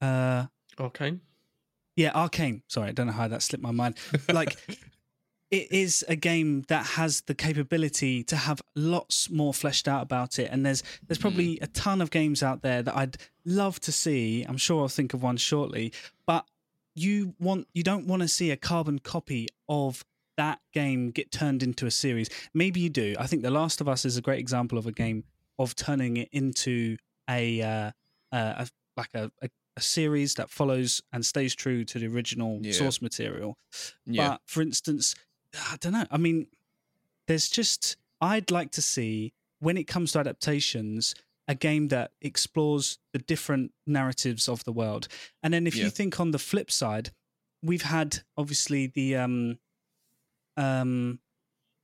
[0.00, 0.46] uh,
[0.80, 1.18] Okay.
[1.96, 2.62] Yeah, Arcane.
[2.68, 3.96] Sorry, I don't know how that slipped my mind.
[4.32, 4.56] Like,
[5.50, 10.38] it is a game that has the capability to have lots more fleshed out about
[10.38, 13.92] it, and there's there's probably a ton of games out there that I'd love to
[13.92, 14.44] see.
[14.48, 15.92] I'm sure I'll think of one shortly,
[16.26, 16.46] but
[16.94, 20.04] you want you don't want to see a carbon copy of
[20.38, 22.30] that game get turned into a series.
[22.54, 23.14] Maybe you do.
[23.18, 25.24] I think The Last of Us is a great example of a game
[25.58, 26.96] of turning it into
[27.28, 27.90] a uh,
[28.32, 32.60] uh, a, like a, a a series that follows and stays true to the original
[32.62, 32.72] Yeah.
[32.72, 33.56] source material.
[34.06, 34.28] yeah.
[34.30, 35.14] But for instance,
[35.54, 36.06] I don't know.
[36.10, 36.46] I mean,
[37.26, 41.14] there's just I'd like to see when it comes to adaptations
[41.48, 45.08] a game that explores the different narratives of the world.
[45.42, 45.84] And then if Yeah.
[45.84, 47.10] you think on the flip side,
[47.62, 49.58] we've had obviously the um
[50.56, 51.20] um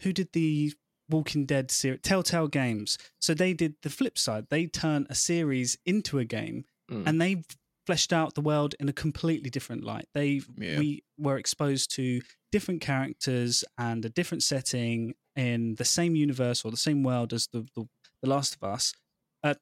[0.03, 0.73] who did the
[1.09, 2.99] Walking Dead series Telltale Games.
[3.19, 4.47] So they did the flip side.
[4.51, 7.07] They turn a series into a game Mm.
[7.07, 7.43] and they
[7.89, 10.07] fleshed out the world in a completely different light.
[10.19, 10.31] They
[10.67, 10.79] Yeah.
[10.83, 10.89] we
[11.27, 12.05] were exposed to
[12.55, 17.47] different characters and a different setting in the same universe or the same world as
[17.53, 17.85] the the,
[18.23, 18.93] the Last of Us,
[19.43, 19.59] at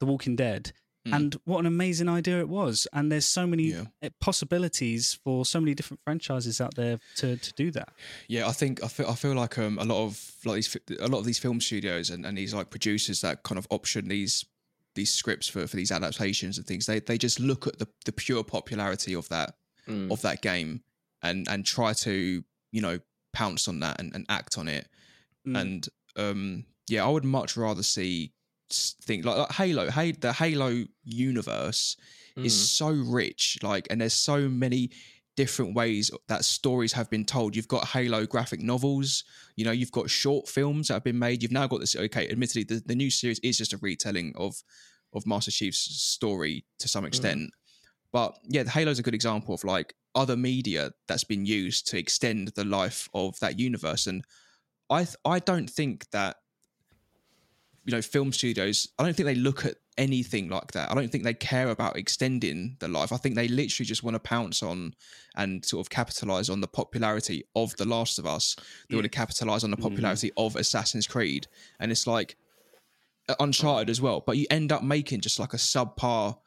[0.00, 0.62] The Walking Dead.
[1.08, 1.16] Mm.
[1.16, 2.86] And what an amazing idea it was!
[2.92, 3.86] And there's so many Yeah.
[4.04, 7.88] uh, possibilities for so many different franchises out there to to do that.
[8.28, 11.08] Yeah, I think I feel I feel like um a lot of like these a
[11.08, 14.44] lot of these film studios and, and these like producers that kind of option these
[14.94, 18.12] these scripts for, for these adaptations and things they they just look at the, the
[18.12, 19.54] pure popularity of that
[19.88, 20.12] Mm.
[20.12, 20.82] of that game
[21.22, 22.98] and and try to you know
[23.32, 24.86] pounce on that and, and act on it
[25.46, 25.60] Mm.
[25.60, 28.32] and um yeah I would much rather see
[28.70, 31.96] think like, like Halo hey the Halo universe
[32.36, 33.58] is so rich.
[33.62, 34.90] Like, and there's so many
[35.40, 37.56] different ways that stories have been told.
[37.56, 39.24] You've got Halo graphic novels,
[39.56, 41.42] you know, you've got short films that have been made.
[41.42, 41.96] You've now got this.
[41.96, 44.62] Okay, admittedly, the, the new series is just a retelling of
[45.14, 47.40] of Master Chief's story to some extent.
[47.40, 47.48] Mm.
[48.12, 52.48] But yeah, Halo's a good example of like other media that's been used to extend
[52.48, 54.06] the life of that universe.
[54.06, 54.22] And
[54.90, 56.36] I th- I don't think that
[57.90, 58.88] you know film studios.
[58.98, 60.92] I don't think they look at anything like that.
[60.92, 63.12] I don't think they care about extending the life.
[63.12, 64.94] I think they literally just want to pounce on
[65.34, 68.54] and sort of capitalize on the popularity of The Last of Us.
[68.88, 68.98] They yeah.
[68.98, 69.82] want to capitalize on the mm.
[69.82, 70.46] popularity mm.
[70.46, 71.48] of Assassin's Creed.
[71.80, 72.36] And it's like
[73.28, 74.22] uh, Uncharted as well.
[74.24, 76.38] But you end up making just like a subpar,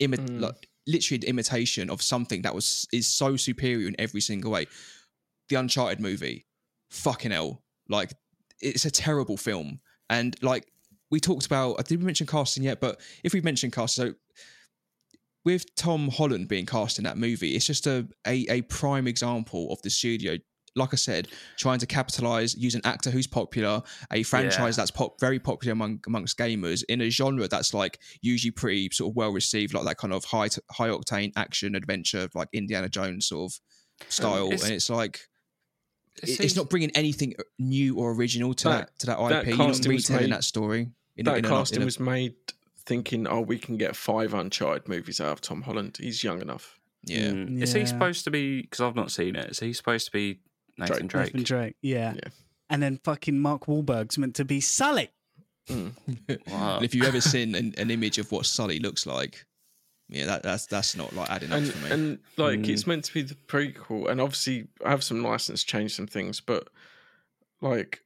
[0.00, 0.40] imi- mm.
[0.40, 4.66] like literally an imitation of something that was is so superior in every single way.
[5.50, 6.46] The Uncharted movie,
[6.90, 8.14] fucking hell, like
[8.62, 9.80] it's a terrible film.
[10.08, 10.66] And like
[11.10, 14.14] we talked about, uh, I didn't mention casting yet, but if we've mentioned casting, so
[15.44, 19.72] with Tom Holland being cast in that movie, it's just a, a, a prime example
[19.72, 20.36] of the studio.
[20.74, 24.82] Like I said, trying to capitalize, use an actor who's popular, a franchise yeah.
[24.82, 29.12] that's pop, very popular among amongst gamers in a genre that's like usually pretty sort
[29.12, 33.28] of well received, like that kind of high high octane action adventure, like Indiana Jones
[33.28, 33.58] sort of
[34.10, 34.50] style.
[34.50, 35.20] It's, and it's like
[36.22, 39.28] it's, it's not bringing anything uh, new or original to that, that to that IP.
[39.28, 40.90] That You're not retelling that story.
[41.16, 42.34] In, that in casting a, was made
[42.84, 45.98] thinking, oh, we can get five Uncharted movies out of Tom Holland.
[46.00, 46.78] He's young enough.
[47.04, 47.30] Yeah.
[47.30, 47.58] Mm.
[47.58, 47.64] yeah.
[47.64, 48.62] Is he supposed to be?
[48.62, 49.50] Because I've not seen it.
[49.50, 50.40] Is he supposed to be
[50.78, 51.08] Nathan Drake?
[51.08, 51.24] Drake?
[51.26, 51.76] Nathan Drake.
[51.82, 52.14] Yeah.
[52.14, 52.30] yeah.
[52.68, 55.10] And then fucking Mark Wahlberg's meant to be Sully.
[55.68, 55.92] Mm.
[56.50, 56.78] wow.
[56.80, 59.46] if you ever seen an, an image of what Sully looks like,
[60.08, 61.90] yeah, that, that's that's not like adding and, up for me.
[61.90, 62.68] And like mm.
[62.68, 66.40] it's meant to be the prequel, and obviously I have some license change some things,
[66.40, 66.68] but
[67.60, 68.02] like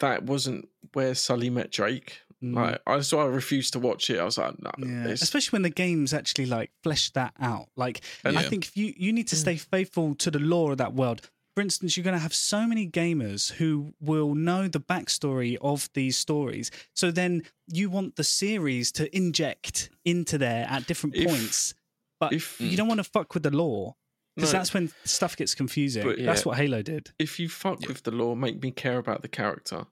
[0.00, 2.20] that wasn't where Sully met Drake.
[2.42, 2.54] Mm.
[2.54, 4.20] Like I so I refused to watch it.
[4.20, 5.08] I was like, no, yeah.
[5.08, 7.68] especially when the games actually like flesh that out.
[7.76, 8.48] Like and, I yeah.
[8.48, 11.62] think if you you need to stay faithful to the lore of that world for
[11.62, 16.16] instance, you're going to have so many gamers who will know the backstory of these
[16.16, 16.70] stories.
[16.94, 21.74] So then you want the series to inject into there at different if, points,
[22.20, 23.96] but if, you don't want to fuck with the lore
[24.38, 26.08] because no, that's when stuff gets confusing.
[26.16, 27.10] Yeah, that's what Halo did.
[27.18, 27.88] If you fuck yeah.
[27.88, 29.86] with the lore, make me care about the character.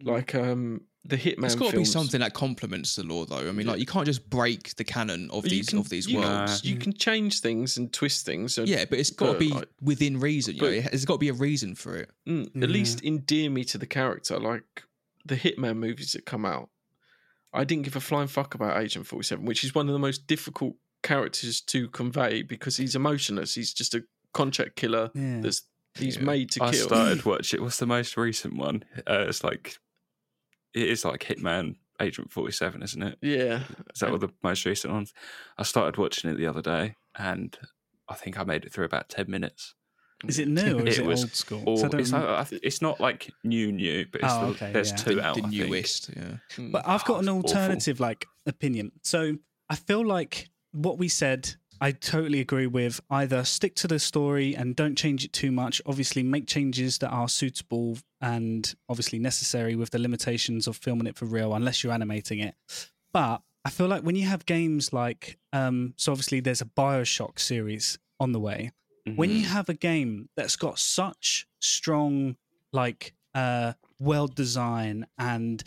[0.00, 1.44] Like um, the Hitman.
[1.44, 3.36] It's got to be something that complements the lore, though.
[3.36, 3.72] I mean, yeah.
[3.72, 6.60] like you can't just break the canon of these can, of these you worlds.
[6.60, 8.58] Can, you can change things and twist things.
[8.58, 10.54] And, yeah, but it's got to be like, within reason.
[10.56, 12.10] You know, there's got to be a reason for it.
[12.28, 12.64] Mm, yeah.
[12.64, 14.84] At least endear me to the character, like
[15.24, 16.70] the Hitman movies that come out.
[17.52, 19.98] I didn't give a flying fuck about Agent Forty Seven, which is one of the
[19.98, 20.76] most difficult
[21.08, 23.54] characters to convey because he's emotionless.
[23.54, 25.10] He's just a contract killer.
[25.14, 25.40] Yeah.
[25.40, 25.62] That's
[25.94, 26.84] he's made to I kill.
[26.84, 27.60] I started watching.
[27.60, 28.84] It what's the most recent one?
[29.08, 29.78] Uh, it's like
[30.74, 33.18] it is like Hitman Agent 47, isn't it?
[33.22, 33.62] Yeah.
[33.94, 35.14] Is that what the most recent ones?
[35.56, 37.58] I started watching it the other day and
[38.06, 39.74] I think I made it through about 10 minutes.
[40.26, 41.62] Is it new or is it, it was old school?
[41.66, 44.96] Or, it's, like, it's, not like new, new, but oh, okay, there's yeah.
[44.96, 45.36] two the, out.
[45.36, 46.36] The newest, yeah.
[46.70, 48.06] But I've got oh, an alternative awful.
[48.06, 48.92] like opinion.
[49.02, 49.38] So
[49.70, 54.54] I feel like what we said I totally agree with either stick to the story
[54.56, 55.80] and don't change it too much.
[55.86, 61.16] Obviously, make changes that are suitable and obviously necessary with the limitations of filming it
[61.16, 62.56] for real, unless you're animating it.
[63.12, 67.38] But I feel like when you have games like, um, so obviously there's a Bioshock
[67.38, 68.72] series on the way.
[69.06, 69.16] Mm-hmm.
[69.16, 69.52] When you mm-hmm.
[69.52, 72.36] have a game that's got such strong,
[72.72, 75.62] like, uh, world design and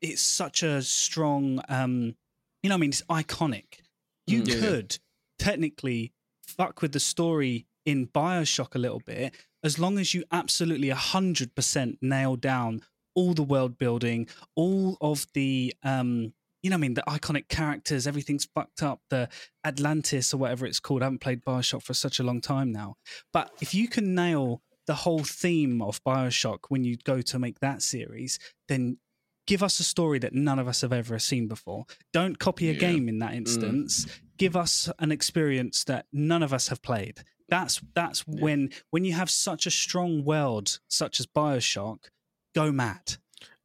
[0.00, 2.16] it's such a strong, um,
[2.62, 3.82] you know, I mean, it's iconic.
[4.28, 4.60] You yeah.
[4.60, 4.98] could
[5.38, 6.12] technically
[6.42, 11.98] fuck with the story in Bioshock a little bit, as long as you absolutely 100%
[12.02, 12.82] nail down
[13.14, 18.06] all the world building, all of the, um, you know, I mean, the iconic characters,
[18.06, 19.28] everything's fucked up, the
[19.64, 21.02] Atlantis or whatever it's called.
[21.02, 22.96] I haven't played Bioshock for such a long time now.
[23.32, 27.60] But if you can nail the whole theme of Bioshock when you go to make
[27.60, 28.38] that series,
[28.68, 28.98] then
[29.48, 31.86] give us a story that none of us have ever seen before.
[32.12, 32.78] Don't copy a yeah.
[32.78, 33.38] game in that mm.
[33.38, 34.04] instance.
[34.04, 34.20] Mm.
[34.36, 37.24] Give us an experience that none of us have played.
[37.48, 38.42] That's that's yeah.
[38.42, 42.04] when when you have such a strong world such as BioShock,
[42.54, 43.16] go mad.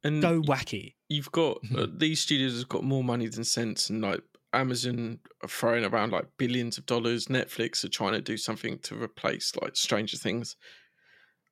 [0.02, 0.94] And go wacky.
[1.08, 5.48] You've got uh, these studios have got more money than sense and like Amazon are
[5.48, 7.26] throwing around like billions of dollars.
[7.26, 10.56] Netflix are trying to do something to replace like Stranger Things.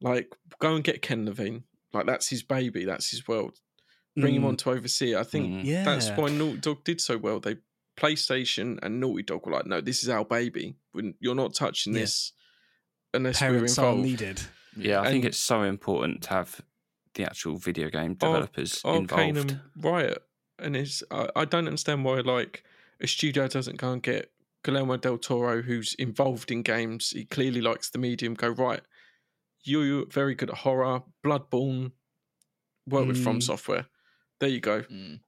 [0.00, 1.64] Like, go and get Ken Levine.
[1.92, 2.84] Like, that's his baby.
[2.84, 3.58] That's his world
[4.16, 4.38] bring mm.
[4.38, 5.18] him on to oversee it.
[5.18, 5.64] I think mm.
[5.64, 5.84] yeah.
[5.84, 7.40] that's why Naughty Dog did so well.
[7.40, 7.56] They
[7.96, 10.76] PlayStation and Naughty Dog were like, no, this is our baby.
[11.20, 12.00] You're not touching yeah.
[12.00, 12.32] this
[13.14, 14.02] unless Parents we're involved.
[14.02, 14.42] needed.
[14.76, 16.60] Yeah, I and, think it's so important to have
[17.14, 19.36] the actual video game developers Ar- involved.
[19.36, 20.22] and Riot,
[20.58, 22.64] and it's I, I don't understand why like
[23.00, 24.32] a studio doesn't go and get
[24.64, 28.80] Guillermo del Toro, who's involved in games, he clearly likes the medium, go, right,
[29.64, 31.92] you're very good at horror, Bloodborne,
[32.86, 33.42] work with From Mm.
[33.42, 33.86] Software.
[34.42, 34.82] There you go.
[34.82, 35.20] Mm.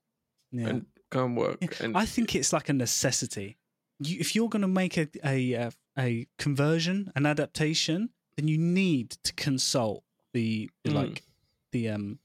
[0.50, 0.66] Yeah.
[0.68, 1.59] And go and work.
[1.61, 3.57] Yeah, And I think it's like a necessity.
[4.00, 8.59] You, if you're going to make a, a uh, a conversion, an adaptation, then you
[8.59, 10.94] need to consult the the, Mm.
[10.94, 11.22] like
[11.70, 12.18] the um.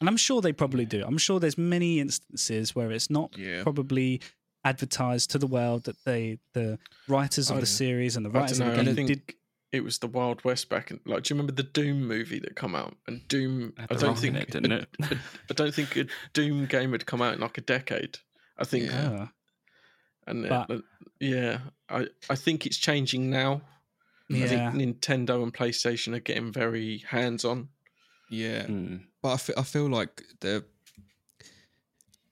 [0.00, 1.04] And I'm sure they probably do.
[1.06, 3.62] I'm sure there's many instances where it's not Yeah.
[3.62, 4.20] probably
[4.64, 8.60] advertised to the world that they the writers of I- the series and the writers
[8.60, 9.34] of the game did.
[9.74, 11.24] It was the Wild West back in like.
[11.24, 12.96] Do you remember the Doom movie that come out?
[13.06, 14.88] And Doom, I don't think it, didn't it?
[15.50, 18.18] I don't think a Doom game had come out in like a decade.
[18.56, 19.26] I think, Yeah.
[19.26, 19.32] Ah,
[20.26, 20.78] and But- uh,
[21.20, 21.58] yeah,
[21.88, 23.62] I I think it's changing now.
[24.30, 27.68] I yeah, think Nintendo and PlayStation are getting very hands on.
[28.30, 28.66] Yeah.
[28.66, 29.04] Mm.
[29.22, 30.64] but I fe- I feel like the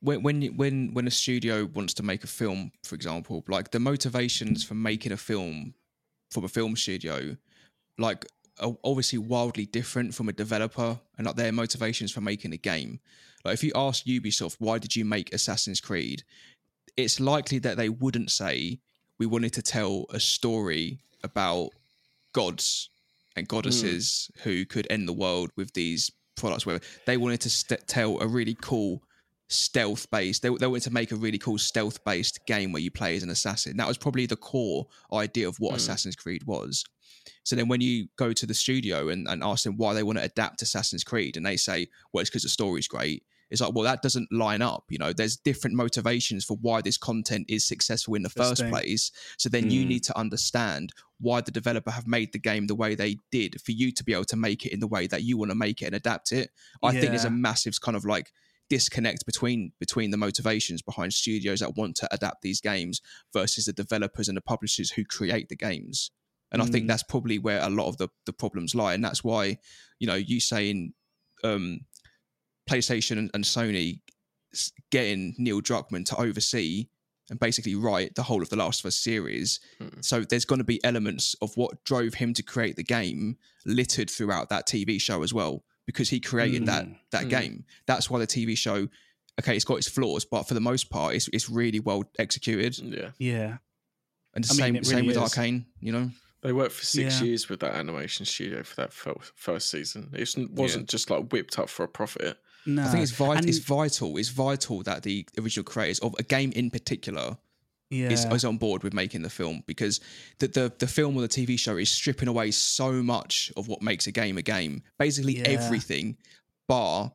[0.00, 3.78] when when when when a studio wants to make a film, for example, like the
[3.80, 5.74] motivations for making a film
[6.32, 7.36] from a film studio,
[7.98, 8.26] like
[8.84, 13.00] obviously wildly different from a developer and like their motivations for making a game.
[13.44, 16.22] Like if you ask Ubisoft why did you make Assassin's Creed,
[16.96, 18.78] it's likely that they wouldn't say
[19.18, 21.70] we wanted to tell a story about
[22.32, 22.90] gods
[23.36, 23.56] and hmm.
[23.56, 26.66] goddesses who could end the world with these products.
[26.66, 29.02] Where they wanted to st- tell a really cool
[29.52, 30.42] stealth based.
[30.42, 33.22] They, they wanted to make a really cool stealth based game where you play as
[33.22, 33.76] an assassin.
[33.76, 35.76] That was probably the core idea of what Mm.
[35.76, 36.84] Assassin's Creed was.
[37.44, 40.18] So then when you go to the studio and, and ask them why they want
[40.18, 43.22] to adapt Assassin's Creed and they say, well, it's because the story's great.
[43.50, 44.84] It's like, well, that doesn't line up.
[44.88, 49.12] You know, there's different motivations for why this content is successful in the first place.
[49.36, 49.88] So then you Mm.
[49.88, 53.72] need to understand why the developer have made the game the way they did for
[53.72, 55.82] you to be able to make it in the way that you want to make
[55.82, 56.50] it and adapt it.
[56.82, 58.32] I think there's a massive kind of like
[58.68, 63.00] disconnect between between the motivations behind studios that want to adapt these games
[63.32, 66.10] versus the developers and the publishers who create the games.
[66.50, 66.88] And I think Mm.
[66.88, 68.92] that's probably where a lot of the, the problems lie.
[68.94, 69.58] And that's why,
[69.98, 70.92] you know, you saying
[71.44, 71.80] um,
[72.68, 74.00] PlayStation and, and Sony
[74.90, 76.88] getting Neil Druckmann to oversee
[77.30, 79.60] and basically write the whole of the Last of Us series.
[79.80, 80.04] Mm.
[80.04, 84.10] So there's going to be elements of what drove him to create the game littered
[84.10, 86.96] throughout that TV show as well, because he created that Mm.
[87.10, 87.30] that Mm.
[87.30, 87.64] game.
[87.86, 88.88] That's why the TV show,
[89.40, 92.78] okay, it's got its flaws, but for the most part, it's it's really well executed.
[92.78, 93.56] Yeah, yeah,
[94.34, 95.22] And the I mean, same it same really with is.
[95.22, 96.10] Arcane, you know.
[96.42, 97.26] they worked for six Yeah.
[97.26, 100.10] years with that animation studio for that fir- first season.
[100.12, 102.38] It wasn't just like whipped up for a profit.
[102.66, 102.82] no.
[102.84, 103.32] I think it's vital.
[103.38, 104.16] and- It's vital.
[104.18, 107.36] It's vital that the original creators of a game in particular
[107.92, 108.10] yeah.
[108.10, 110.00] is, is on board with making the film because
[110.38, 113.82] the, the the film or the TV show is stripping away so much of what
[113.82, 114.82] makes a game a game.
[114.98, 115.48] Basically Yeah.
[115.48, 116.16] everything,
[116.68, 117.12] bar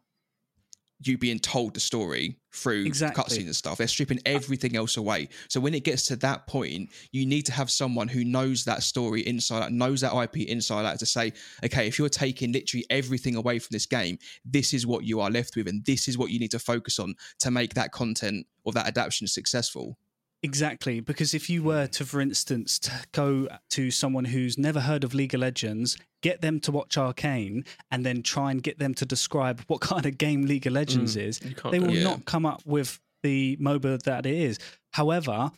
[1.03, 3.23] you being told the story through Exactly.
[3.23, 3.77] cutscenes and stuff.
[3.77, 5.29] They're stripping uh, everything else away.
[5.47, 8.81] So when it gets to that point, you need to have someone who knows that
[8.81, 12.83] story inside out, knows that IP inside out to say, okay, if you're taking literally
[12.89, 16.17] everything away from this game, this is what you are left with, and this is
[16.17, 19.99] what you need to focus on to make that content or that adaptation successful.
[20.43, 25.03] Exactly, because if you were to, for instance, to go to someone who's never heard
[25.03, 28.93] of League of Legends, get them to watch Arcane, and then try and get them
[28.95, 31.39] to describe what kind of game League of Legends Mm, is,
[31.71, 31.91] they will.
[31.91, 32.03] Yeah.
[32.03, 34.59] not come up with the MOBA that it is.
[34.91, 35.51] However,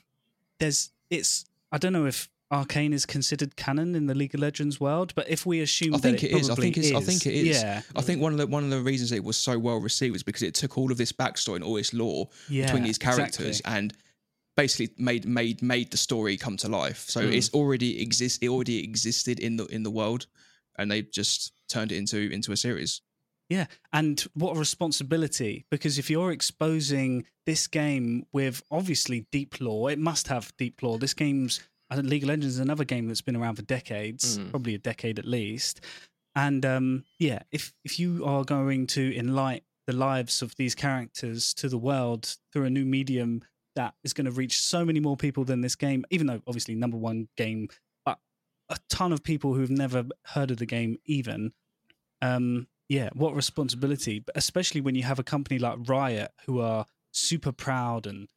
[0.59, 4.79] there's it's I don't know if Arcane is considered canon in the League of Legends
[4.79, 6.49] world, but if we assume I think that it is.
[6.49, 6.91] I think it's.
[6.93, 7.61] I think it is.
[7.61, 10.13] Yeah, I think one of the one of the reasons it was so well received
[10.13, 12.97] was because it took all of this backstory and all this lore yeah, between these
[12.97, 13.77] characters exactly.
[13.77, 13.93] and
[14.62, 17.06] basically made made made the story come to life.
[17.10, 17.34] So Mm.
[17.38, 18.43] it's already exist.
[18.43, 20.28] It already existed in the in the world,
[20.78, 23.02] and they just turned it into into a series.
[23.50, 29.89] Yeah, and what a responsibility because if you're exposing this game with obviously deep lore,
[29.91, 31.00] it must have deep lore.
[31.00, 31.60] This game's
[31.91, 34.52] I think League of Legends is another game that's been around for decades, Mm.
[34.52, 35.82] probably a decade at least.
[36.36, 41.52] And um, yeah, if if you are going to enlighten the lives of these characters
[41.56, 43.41] to the world through a new medium
[43.75, 46.75] that is going to reach so many more people than this game, even though obviously
[46.75, 47.67] number one game,
[48.05, 48.19] but
[48.69, 51.53] a ton of people who've never heard of the game even.
[52.21, 56.86] Um, yeah, what responsibility, but especially when you have a company like Riot who are
[57.11, 58.28] super proud and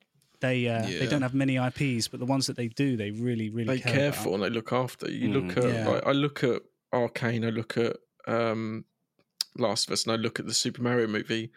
[0.41, 3.49] they uh, they don't have many IPs, but the ones that they do, they really
[3.49, 4.23] really they care, care about.
[4.23, 5.11] for and they look after.
[5.11, 5.89] You Mm, look at yeah.
[5.89, 6.63] like I look at
[6.93, 8.85] Arcane, I look at um
[9.57, 11.51] Last of Us, and I look at the Super Mario movie.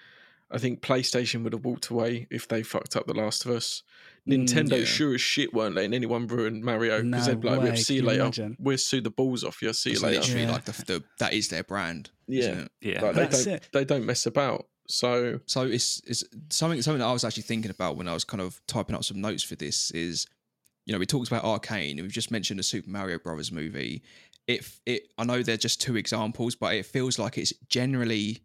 [0.51, 3.81] I think PlayStation would have walked away if they fucked up The Last of Us.
[4.29, 4.85] Mm, Nintendo yeah.
[4.85, 7.75] sure as shit weren't letting anyone ruin Mario because No they'd be like, way, "We'll
[7.77, 8.21] see you later.
[8.21, 8.55] imagine?
[8.59, 9.71] We'll sue the balls off you.
[9.73, 10.51] See you It's later." literally Yeah.
[10.51, 12.09] like the, the that is their brand.
[12.27, 12.39] Yeah.
[12.41, 12.71] isn't it?
[12.81, 13.01] Yeah.
[13.01, 13.69] Like, they don't it.
[13.73, 14.67] they don't mess about.
[14.87, 18.23] So So it's it's something something that I was actually thinking about when I was
[18.23, 20.27] kind of typing up some notes for this is,
[20.85, 24.03] you know, we talked about Arcane and we've just mentioned the Super Mario Brothers movie.
[24.47, 28.39] If it I know they're just two examples, but it feels like it's generally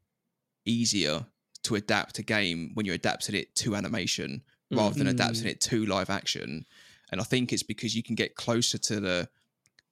[0.67, 1.27] easier
[1.65, 5.85] to adapt a game when you're adapting it to animation rather than adapting it to
[5.87, 6.65] live action.
[7.11, 9.29] And I think it's because you can get closer to the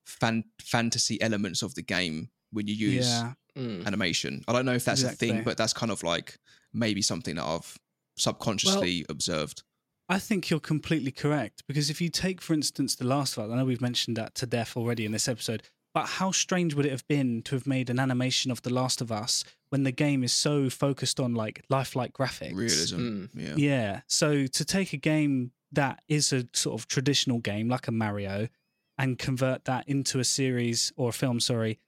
[0.07, 3.33] fan- fantasy elements of the game when you use Yeah.
[3.57, 4.45] mm, animation.
[4.47, 6.39] I don't know if that's a thing, but that's kind of like
[6.73, 7.77] maybe something that I've
[8.17, 9.63] subconsciously observed.
[10.09, 13.51] I think you're completely correct because if you take, for instance, The Last of Us,
[13.53, 15.63] I know we've mentioned that to death already in this episode,
[15.93, 19.01] but how strange would it have been to have made an animation of The Last
[19.03, 22.55] of Us when the game is so focused on like lifelike graphics?
[22.55, 22.97] Realism.
[22.99, 23.29] Mm.
[23.35, 23.55] Yeah.
[23.57, 24.01] Yeah.
[24.07, 28.49] So to take a game that is a sort of traditional game like a Mario
[28.97, 31.79] and convert that into a series or a film, sorry,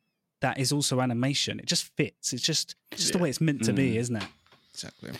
[0.41, 2.33] that is also animation, it just fits.
[2.33, 3.97] It's just just the way it's meant to be, Mm.
[3.97, 4.29] isn't it?
[4.73, 5.11] Exactly.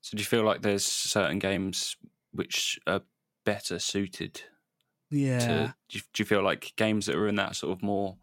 [0.00, 1.96] So do you feel like there's certain games
[2.32, 3.02] which are
[3.44, 4.42] better suited
[5.10, 5.38] Yeah.
[5.38, 5.74] to?
[5.88, 8.16] Do you, do you feel like games that are in that sort of more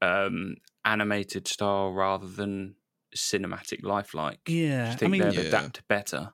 [0.00, 0.56] um,
[0.92, 2.74] animated style rather than
[3.14, 4.40] cinematic lifelike?
[4.44, 4.86] Do Yeah.
[4.86, 5.40] you I think mean, they'd Yeah.
[5.42, 6.32] adapt better?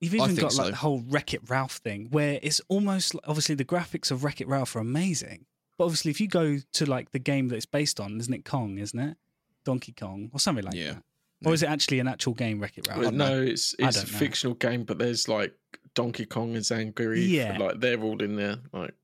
[0.00, 0.70] You've even think got like so.
[0.70, 4.40] the whole Wreck It Ralph thing where it's almost like- obviously the graphics of Wreck
[4.40, 5.46] It Ralph are amazing.
[5.78, 8.44] But obviously, if you go to like the game that it's based on, isn't it
[8.44, 9.16] Kong, isn't it?
[9.64, 10.94] Donkey Kong or something like Yeah.
[10.94, 11.02] that.
[11.44, 13.00] Or is it actually an actual game, Wreck It Ralph?
[13.00, 13.36] Well, don't know.
[13.40, 14.18] no, it's it's a know.
[14.18, 15.54] fictional game, but there's like
[15.94, 17.28] Donkey Kong and Zangief.
[17.28, 17.58] Yeah.
[17.58, 18.58] like they're all in there.
[18.72, 18.94] Like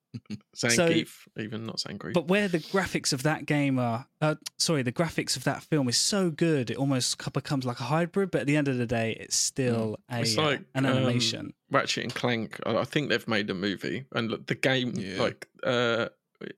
[0.57, 2.13] Zangief, even not Zangief.
[2.13, 5.89] But where the graphics of that game are, uh, sorry, the graphics of that film
[5.89, 8.31] is so good, it almost becomes like a hybrid.
[8.31, 10.97] But at the end of the day, it's still a, It's uh, like, an um,
[10.97, 11.55] animation.
[11.71, 15.21] Ratchet and Clank, I I think they've made a movie, and look, the game, Yeah.
[15.23, 16.09] like uh,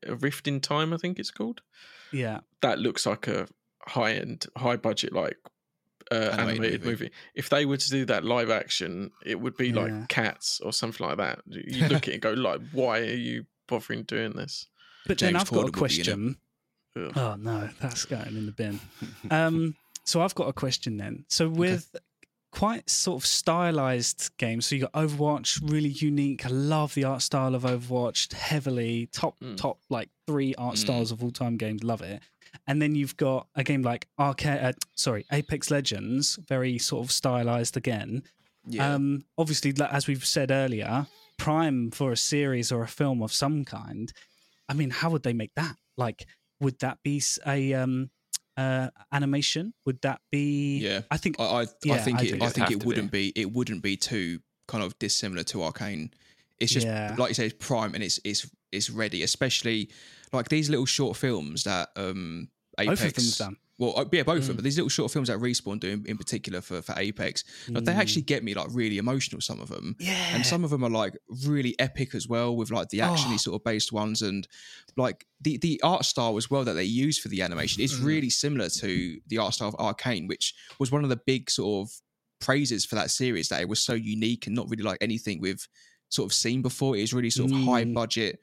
[0.07, 1.61] a Rift in Time, I think it's called.
[2.13, 3.47] yeah, That looks like a
[3.87, 5.39] high end, high budget, like
[6.11, 6.91] uh, Animated animated, movie.
[7.05, 7.11] movie.
[7.35, 9.81] If they were to do that live action, it would be Yeah.
[9.83, 11.41] like Cats or something like that.
[11.47, 14.67] You look at it and go, like, why are you bothering doing this?
[15.07, 16.05] but then I've got a Corden would be in it.
[16.05, 16.37] question.
[17.17, 18.81] Oh no, that's going in the bin.
[19.31, 19.75] Um,
[20.05, 21.25] so I've got a question then.
[21.29, 21.95] So with
[22.53, 26.47] quite sort of stylized games, so you got Overwatch, really unique.
[26.47, 29.57] I love the art style of Overwatch, heavily top Mm.
[29.57, 30.79] top like three art Mm.
[30.79, 31.83] styles of all time games.
[31.83, 32.23] Love it.
[32.67, 37.13] And then you've got a game like Arcade, uh, sorry, Apex Legends, very sort of
[37.13, 38.23] stylized again.
[38.67, 38.95] Yeah.
[38.95, 41.07] Um, obviously, as we've said earlier,
[41.39, 44.13] prime for a series or a film of some kind.
[44.69, 45.77] I mean, how would they make that?
[45.97, 46.27] Like,
[46.61, 48.11] would that be a um,
[48.57, 49.75] uh, animation?
[49.85, 50.79] Would that be?
[50.79, 51.03] yeah.
[51.11, 51.37] I think.
[51.39, 52.43] I I, Yeah, I think I it.
[52.43, 53.33] I think it wouldn't be.
[53.37, 56.11] it wouldn't be too kind of dissimilar to Arcane.
[56.59, 57.15] It's just Yeah.
[57.19, 59.23] like you say, it's prime and it's it's it's ready.
[59.23, 59.91] Especially
[60.35, 63.01] like these little short films that um Apex.
[63.01, 63.57] both of them's done.
[63.77, 64.55] Well, uh, yeah, both of them.
[64.55, 64.59] Mm.
[64.59, 67.85] But these little short films that Respawn do, in, in particular for for Apex, like,
[67.85, 69.41] they actually get me like really emotional.
[69.41, 70.07] Some of them, Mm.
[70.07, 70.35] Yeah.
[70.37, 71.17] and some of them are like
[71.47, 73.37] really epic as well with like the actiony Oh.
[73.39, 74.47] sort of based ones and
[74.97, 78.05] like the the art style as well that they use for the animation is Mm.
[78.05, 81.89] really similar to the art style of arcane which was one of the big sort
[81.89, 81.93] of
[82.41, 85.67] praises for that series that it was so unique and not really like anything we've
[86.11, 87.95] sort of seen before it was really sort of high Mm.
[87.95, 88.39] budget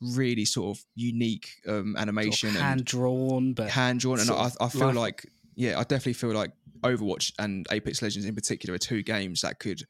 [0.00, 4.68] really sort of unique um animation and hand drawn, but hand drawn, and I, I
[4.68, 6.52] feel life- like yeah, I definitely feel like
[6.84, 9.82] Overwatch and Apex Legends in particular are two games that could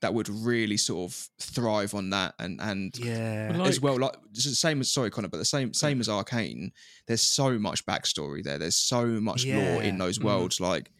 [0.00, 4.14] that would really sort of thrive on that and and yeah, Well, as well like
[4.32, 6.72] it's the same as sorry Connor, but the same same as Arcane.
[7.06, 8.58] There's so much backstory there.
[8.58, 10.24] There's so much lore in those Mhm.
[10.24, 10.60] worlds.
[10.60, 10.90] Like,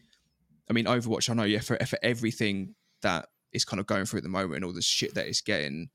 [0.69, 1.29] I mean, Overwatch.
[1.29, 4.55] I know, yeah, for for everything that is kind of going through at the moment
[4.55, 5.89] and all the shit that it's getting,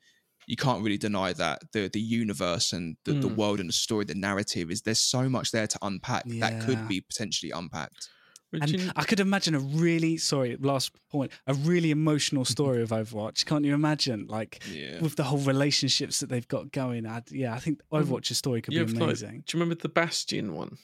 [0.48, 3.36] you can't really deny that the the universe and the, the Mm.
[3.36, 6.88] world and the story, the narrative is there's so much there to unpack that could
[6.88, 8.08] be potentially unpacked.
[8.50, 12.80] But And you- I could imagine a really sorry last point, a really emotional story
[12.82, 13.44] of Overwatch.
[13.44, 14.26] Can't you imagine?
[14.26, 15.00] Like Yeah.
[15.02, 17.04] with the whole relationships that they've got going.
[17.04, 19.44] I'd, yeah, I think Overwatch's story could you be have, like- amazing.
[19.46, 20.78] do you remember the Bastion one?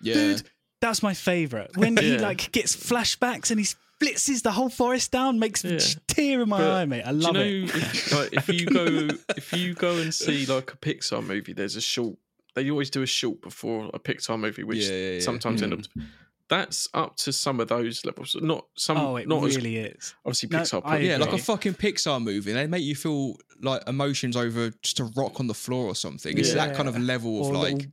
[0.00, 0.14] Yeah.
[0.14, 0.42] Dude,
[0.80, 1.76] that's my favorite.
[1.76, 3.66] When he like gets flashbacks and he
[4.00, 5.78] splitzes the whole forest down, makes a Yeah.
[6.06, 7.02] tear in my But eye, mate.
[7.04, 7.66] I Do love you it.
[7.66, 11.52] know if, like, if you go if you go and see like a Pixar movie,
[11.52, 12.16] there's a short.
[12.54, 15.20] They always do a short before a Pixar movie, which Yeah, yeah, yeah.
[15.20, 15.80] sometimes end up.
[15.94, 16.02] Hmm.
[16.48, 18.34] That's up to some of those levels.
[18.40, 18.96] Not some.
[18.96, 20.14] Oh, it not as really is.
[20.24, 20.80] obviously No, Pixar.
[20.84, 22.52] I put- yeah, like a fucking Pixar movie.
[22.52, 26.38] They make you feel like emotions over just a rock on the floor or something.
[26.38, 27.88] It's that kind of level of Or like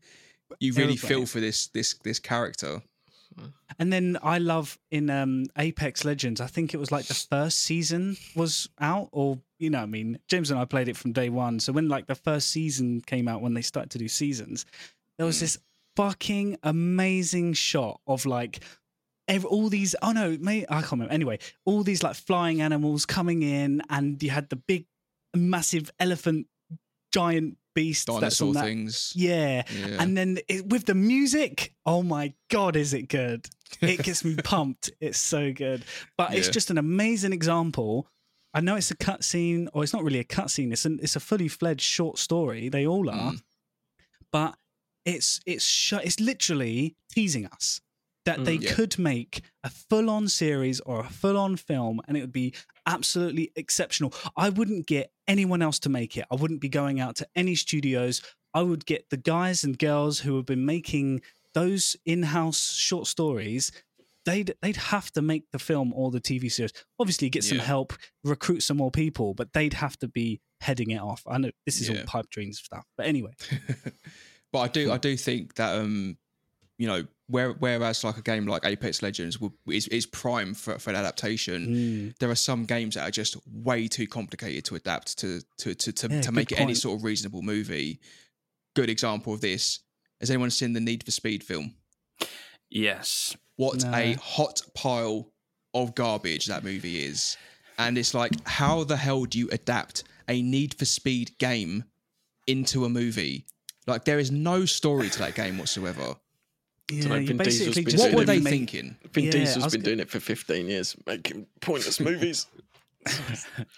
[0.60, 2.82] you really feel for this this this character.
[3.78, 7.60] And then I love in um, Apex Legends, I think it was like the first
[7.60, 11.30] season was out, or, you know, I mean, James and I played it from day
[11.30, 11.60] one.
[11.60, 14.66] So when like the first season came out, when they started to do seasons,
[15.18, 15.42] there was Mm.
[15.42, 15.58] this
[15.96, 18.64] fucking amazing shot of like
[19.50, 21.14] all these, oh no, may, I can't remember.
[21.14, 24.86] Anyway, all these like flying animals coming in, and you had the big,
[25.36, 26.48] massive elephant,
[27.12, 28.64] giant beast that's Dinosaur on that.
[28.64, 29.14] things.
[29.16, 29.64] Yeah.
[29.78, 29.98] Yeah.
[30.00, 33.48] And then it, with the music, oh my god, is it good?
[33.82, 34.92] It gets me pumped.
[35.00, 35.84] It's so good.
[36.18, 38.08] But it's just an amazing example.
[38.54, 40.72] I know it's a cutscene, or it's not really a cutscene.
[40.72, 42.70] It's an, it's a fully fledged short story.
[42.70, 43.42] They all are, Mm.
[44.32, 44.56] but
[45.04, 47.82] it's it's sh- it's literally teasing us
[48.26, 48.74] that Mm, they yeah.
[48.74, 52.54] could make a full on series or a full on film, and it would be
[52.86, 54.14] absolutely exceptional.
[54.36, 56.26] I wouldn't get anyone else to make it.
[56.32, 58.22] I wouldn't be going out to any studios.
[58.54, 61.22] I would get the guys and girls who have been making
[61.54, 63.72] those in-house short stories.
[64.26, 66.74] They'd they'd have to make the film or the TV series.
[67.00, 67.64] Obviously, get some Yeah.
[67.66, 71.22] help, recruit some more people, but they'd have to be heading it off.
[71.28, 72.00] I know this is Yeah.
[72.00, 73.34] all pipe dreams stuff, but anyway,
[74.52, 76.18] but I do I do think that um
[76.78, 80.78] you know where, whereas like a game like Apex Legends would, is is prime for,
[80.78, 81.68] for an adaptation.
[81.68, 85.74] Mm, There are some games that are just way too complicated to adapt to to
[85.76, 88.00] to to, Yeah, to make it any sort of reasonable movie.
[88.76, 89.80] Good example of this.
[90.20, 91.76] Has anyone seen the Need for Speed film?
[92.70, 93.36] Yes.
[93.58, 93.94] What No.
[93.94, 95.32] a hot pile
[95.74, 97.38] of garbage that movie is.
[97.78, 101.86] And it's like, how the hell do you adapt a Need for Speed game
[102.48, 103.46] into a movie?
[103.88, 106.16] Like, there is no story to that game whatsoever.
[106.92, 108.26] Yeah, know, Vin Diesel's basically been just What were it.
[108.26, 108.96] they make- thinking?
[109.12, 112.48] Vin Yeah, I Diesel's was been go- doing it for 15 years, making pointless movies.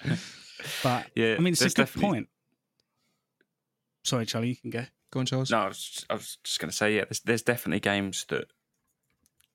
[0.84, 2.30] But Yeah, I mean, it's a good definitely- point.
[4.03, 4.86] Sorry, Charlie, you can go.
[5.12, 5.51] Go on, Charles.
[5.51, 8.45] No, I was, I was just going to say, yeah, there's, there's definitely games that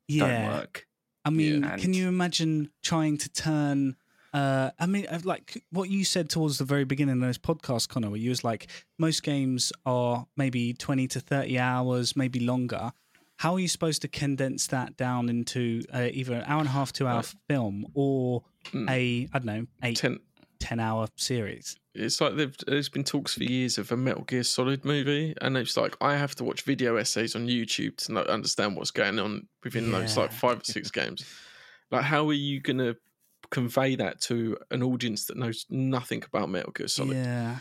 [0.09, 0.87] Yeah, don't work.
[1.25, 1.77] I mean, Yeah.
[1.77, 3.97] can you imagine trying to turn?
[4.33, 8.09] Uh, I mean, like what you said towards the very beginning of those podcasts, Connor,
[8.11, 8.67] where you was like,
[8.99, 12.93] most games are maybe twenty to thirty hours, maybe longer.
[13.43, 16.71] How are you supposed to condense that down into uh, either an hour and a
[16.71, 17.35] half, two hour Right.
[17.49, 18.89] film, or Hmm.
[18.89, 20.21] a I don't know, eight, Ten,
[20.61, 21.77] 10 hour series?
[21.93, 22.35] it's like
[22.69, 26.15] there's been talks for years of a Metal Gear Solid movie, and it's like I
[26.15, 30.17] have to watch video essays on YouTube to know, understand what's going on within those
[30.17, 31.25] like five or six games.
[31.91, 32.97] Like, how are you going to
[33.51, 37.17] convey that to an audience that knows nothing about Metal Gear Solid?
[37.17, 37.57] Yeah.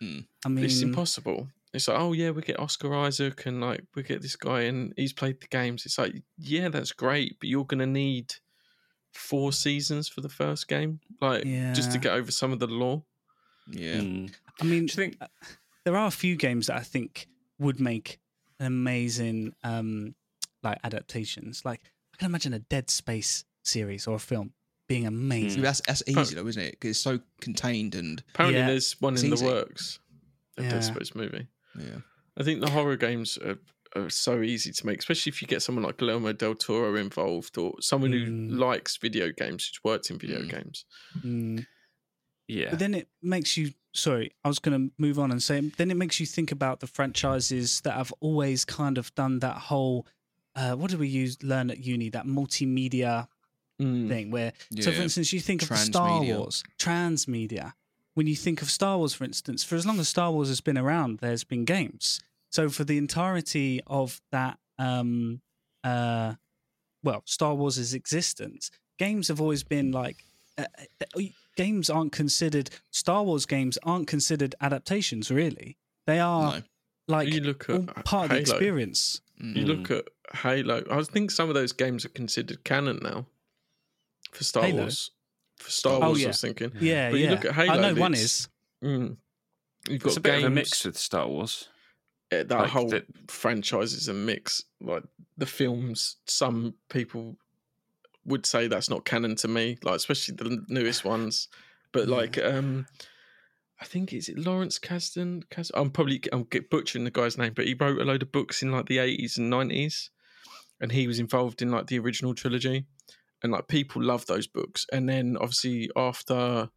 [0.00, 0.18] Hmm.
[0.44, 1.48] I mean, it's impossible.
[1.74, 4.92] It's like, oh yeah, we get Oscar Isaac and like we get this guy and
[4.96, 5.84] he's played the games.
[5.84, 8.32] It's like, yeah, that's great, but you're gonna need
[9.12, 11.42] four seasons for the first game, like
[11.74, 13.02] just to get over some of the lore.
[13.70, 13.96] Yeah.
[13.96, 14.32] Mm.
[14.60, 15.26] I mean, Do you think- uh,
[15.84, 17.26] there are a few games that I think
[17.58, 18.18] would make
[18.60, 20.14] amazing um
[20.62, 21.62] like adaptations.
[21.64, 21.80] Like
[22.14, 24.52] I can imagine a Dead Space series or a film
[24.88, 25.62] being amazing.
[25.62, 26.72] That's, that's easy, though, isn't it?
[26.72, 28.66] Because it's so contained and, Apparently, Yeah.
[28.68, 29.44] there's one It's in easy.
[29.46, 29.98] the works.
[30.58, 30.70] A Yeah.
[30.70, 31.46] Dead Space movie.
[31.78, 31.98] Yeah.
[32.36, 33.58] I think the horror games are,
[33.94, 37.56] are so easy to make, especially if you get someone like Guillermo del Toro involved
[37.58, 38.58] or someone who Mm.
[38.58, 40.50] likes video games, who's worked in video Mm.
[40.50, 40.84] games.
[41.24, 41.66] Mm.
[42.48, 42.70] Yeah.
[42.70, 43.72] But then it makes you.
[43.96, 45.60] Sorry, I was going to move on and say.
[45.60, 49.56] Then it makes you think about the franchises that have always kind of done that
[49.56, 50.06] whole.
[50.56, 52.10] Uh, what did we use learn at uni?
[52.10, 53.28] That multimedia
[53.80, 54.08] Mm.
[54.08, 56.38] thing where so for instance you think of star Transmedia.
[56.38, 57.72] wars transmedia
[58.14, 60.60] when you think of star wars for instance for as long as star wars has
[60.60, 65.40] been around there's been games so for the entirety of that um
[65.82, 66.34] uh
[67.02, 70.24] well star wars' existence games have always been like
[70.56, 70.64] uh,
[71.16, 71.20] uh,
[71.56, 76.62] games aren't considered star wars games aren't considered adaptations really they are No.
[77.08, 79.56] like you look at part of the experience Mm.
[79.56, 80.84] You look at Halo.
[80.88, 83.26] I think some of those games are considered canon now
[84.30, 84.82] for Star Halo?
[84.82, 85.10] Wars.
[85.58, 86.26] For Star Oh, Wars, yeah.
[86.26, 86.72] I was thinking.
[86.80, 88.48] yeah But you yeah look at i Halo, know one is
[88.82, 89.16] Mm.
[89.88, 90.44] You've got It's a bit games.
[90.44, 91.68] of a mix with Star Wars.
[92.32, 94.64] uh, that like whole the- franchise is a mix.
[94.80, 95.04] Like
[95.36, 97.36] the films, some people
[98.26, 99.78] would say that's not canon to me.
[99.82, 101.48] Like especially the newest ones.
[101.92, 102.14] But Yeah.
[102.16, 102.86] like, um
[103.80, 105.42] I think is it Lawrence Kasdan?
[105.50, 108.32] Kas- I'm probably I'm get butchering the guy's name, but he wrote a load of
[108.32, 110.10] books in like the 80s and 90s,
[110.80, 112.86] and he was involved in like the original trilogy,
[113.44, 114.86] and like people love those books.
[114.92, 116.70] And then obviously after,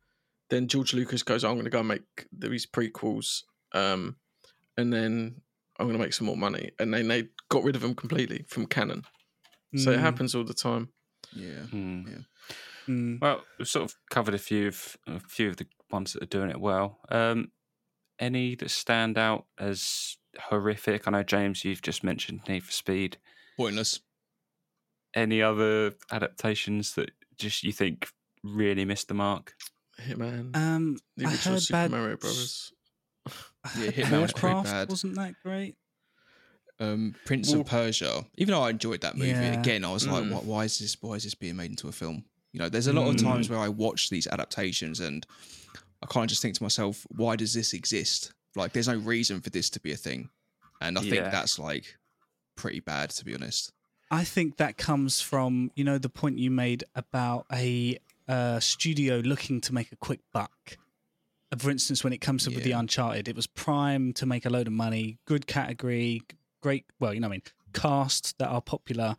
[0.50, 3.44] then George Lucas goes, "I'm going to go and make these prequels."
[3.74, 4.18] Um,
[4.78, 5.42] and then
[5.80, 6.72] I'm going to make some more money.
[6.78, 9.04] And then they got rid of them completely from canon.
[9.76, 10.90] So it Mm, happens all the time.
[11.34, 11.66] Yeah.
[11.72, 12.26] Mm.
[12.88, 13.22] mm.
[13.22, 16.28] Well, we've sort of covered a few of a few of the ones that are
[16.28, 17.00] doing it well.
[17.10, 17.52] Um,
[18.20, 21.08] any that stand out as horrific?
[21.08, 23.18] I know James, you've just mentioned Need for Speed.
[23.58, 24.00] Pointless.
[25.18, 28.08] Any other adaptations that just you think
[28.44, 29.56] really missed the mark?
[30.00, 31.92] Hitman, Um, the I original heard Super bad.
[31.92, 32.72] Mario Brothers.
[33.78, 34.90] Yeah, Hitman was pretty bad.
[34.90, 35.76] wasn't that great.
[36.80, 38.26] um, Prince Well- of Persia.
[38.38, 39.60] Even though I enjoyed that movie, Yeah.
[39.60, 40.32] again, I was like, Mm.
[40.32, 40.96] why, why is this?
[41.02, 42.24] Why is this being made into a film?
[42.54, 43.24] You know, there's a lot of Mm.
[43.24, 45.26] times where I watch these adaptations and
[46.04, 48.32] I kind of just think to myself, why does this exist?
[48.56, 50.30] Like, there's no reason for this to be a thing,
[50.80, 51.98] and I think that's like
[52.56, 53.74] pretty bad, to be honest.
[54.10, 57.98] I think that comes from you know the point you made about a
[58.28, 60.78] uh, studio looking to make a quick buck.
[61.58, 64.50] For instance, when it comes to with the Uncharted, it was prime to make a
[64.50, 66.22] load of money, good category,
[66.62, 66.86] great.
[67.00, 67.42] Well, you know, what I mean,
[67.74, 69.16] cast that are popular.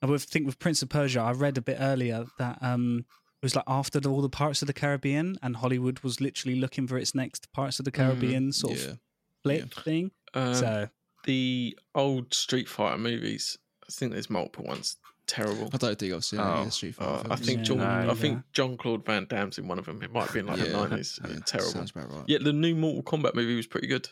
[0.00, 3.04] I would think with Prince of Persia, I read a bit earlier that um,
[3.42, 6.56] it was like after the, all the Pirates of the Caribbean, and Hollywood was literally
[6.56, 8.98] looking for its next Pirates of the Caribbean sort Yeah, of
[9.42, 10.12] flip thing.
[10.34, 10.88] Um, so
[11.24, 13.58] the old Street Fighter movies.
[13.92, 14.96] I think there's multiple ones.
[15.26, 15.70] Terrible.
[15.72, 17.64] I don't think I've seen any Oh, of the Street Uh, Fighter I think Yeah,
[17.64, 17.78] John.
[17.78, 18.14] no, I yeah.
[18.14, 20.02] think John Claude Van Damme's in one of them.
[20.02, 21.20] It might have been like the nineties.
[21.22, 21.70] yeah, Terrible.
[21.70, 22.24] Sounds about right.
[22.26, 24.08] Yeah, the new Mortal Kombat movie was pretty good.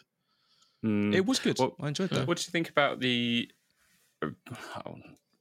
[0.85, 1.15] Mm.
[1.15, 1.59] It was good.
[1.59, 2.27] Well, I enjoyed that.
[2.29, 3.51] What do you think about the?
[4.23, 4.29] uh,
[4.87, 4.95] oh,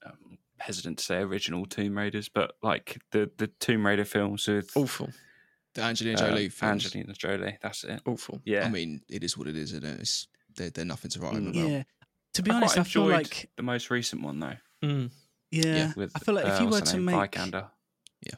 [0.06, 4.72] um, hesitant to say original Tomb Raiders, but like the the Tomb Raider films with
[4.76, 5.10] Awful.
[5.76, 6.86] The Angelina uh, Jolie films.
[6.86, 7.58] Angelina Jolie.
[7.62, 8.02] That's it.
[8.06, 8.42] Awful.
[8.44, 10.00] Yeah, I mean, it is what it is, isn't it?
[10.02, 11.60] It's, they're, they're nothing to write home Mm.
[11.60, 11.70] about.
[11.70, 11.84] yeah,
[12.40, 14.56] to be I honest, quite I feel like the most recent one though.
[14.84, 15.12] Mm.
[15.52, 17.06] yeah, With I feel like if uh, you were to name?
[17.06, 17.66] make Vikander.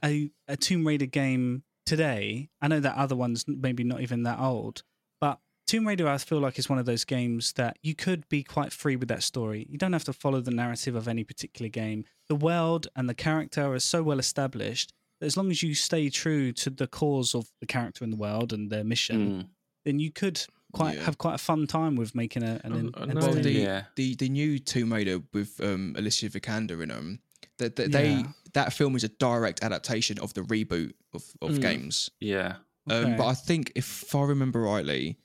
[0.03, 4.39] a, a Tomb Raider game today, I know that other one's maybe not even that
[4.39, 4.83] old,
[5.19, 8.43] but Tomb Raider, I feel like is one of those games that you could be
[8.43, 9.65] quite free with that story.
[9.69, 12.03] You don't have to follow the narrative of any particular game.
[12.27, 16.09] The world and the character are so well established that as long as you stay
[16.09, 19.47] true to the cause of the character in the world and their mission, Mm.
[19.85, 20.41] then you could
[20.71, 21.03] quite Yeah.
[21.03, 23.51] have quite a fun time with making a, an, I- an I know Well, the,
[23.51, 23.83] Yeah.
[23.95, 27.19] the the new Tomb Raider with um, Alicia Vikander in them,
[27.57, 28.31] that that they Yeah.
[28.53, 31.61] that film is a direct adaptation of the reboot of, of Mm.
[31.61, 32.09] games.
[32.19, 32.57] Yeah,
[32.89, 35.17] Um, but I think if I remember rightly,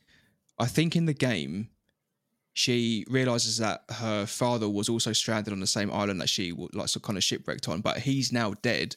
[0.58, 1.70] I think in the game,
[2.52, 6.68] she realizes that her father was also stranded on the same island that she wa-
[6.72, 8.96] like so kind of shipwrecked on, but he's now dead.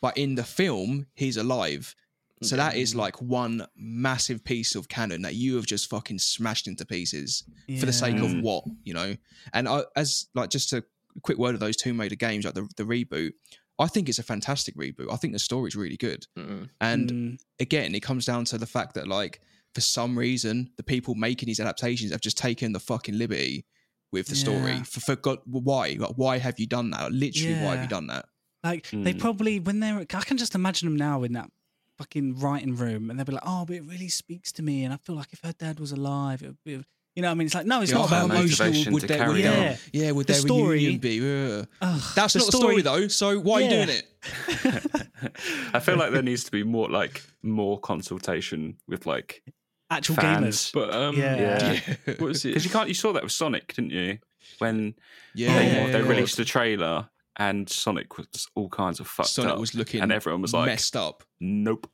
[0.00, 1.94] But in the film, he's alive.
[2.42, 6.66] So that is like one massive piece of canon that you have just fucking smashed
[6.66, 7.44] into pieces
[7.78, 9.14] for the sake of what you know.
[9.52, 10.84] And I, as like just a
[11.22, 13.32] quick word of those Tomb Raider games, like the the reboot,
[13.78, 15.12] I think it's a fantastic reboot.
[15.12, 16.26] I think the story's really good.
[16.38, 16.68] Mm.
[16.80, 19.40] And Mm, again, it comes down to the fact that like
[19.74, 23.64] for some reason the people making these adaptations have just taken the fucking liberty
[24.12, 24.82] with the story.
[24.84, 25.96] For, for God, why?
[25.98, 27.02] Like, why have you done that?
[27.04, 28.26] Like, literally, why have you done that?
[28.64, 29.18] Like they Mm.
[29.18, 31.50] probably when they're I can just imagine them now in that
[31.98, 34.92] fucking writing room and they'll be like, Oh, but it really speaks to me and
[34.92, 36.84] I feel like if her dad was alive it would be
[37.14, 38.92] you know what I mean it's like no it's Yeah, not how about emotional motivation
[38.94, 39.76] would to their, would carry their- on.
[39.92, 41.20] yeah, would The their story- reunion be?
[41.58, 41.68] Ugh.
[41.82, 43.08] Ugh, That's the not the story though.
[43.08, 44.06] So why are you doing it?
[45.74, 49.42] I feel like there needs to be more like more consultation with like
[49.90, 50.70] Actual fans.
[50.70, 50.72] gamers.
[50.72, 51.36] But um, Yeah.
[51.36, 51.80] Yeah.
[52.18, 52.48] what was it?
[52.54, 52.88] Because you can't.
[52.88, 54.18] You saw that with Sonic, didn't you?
[54.58, 54.94] When
[55.34, 59.58] Yeah, they, they released the trailer and Sonic was all kinds of fucked Sonic up,
[59.58, 61.22] was looking and everyone was like, messed up.
[61.40, 61.88] "Nope,"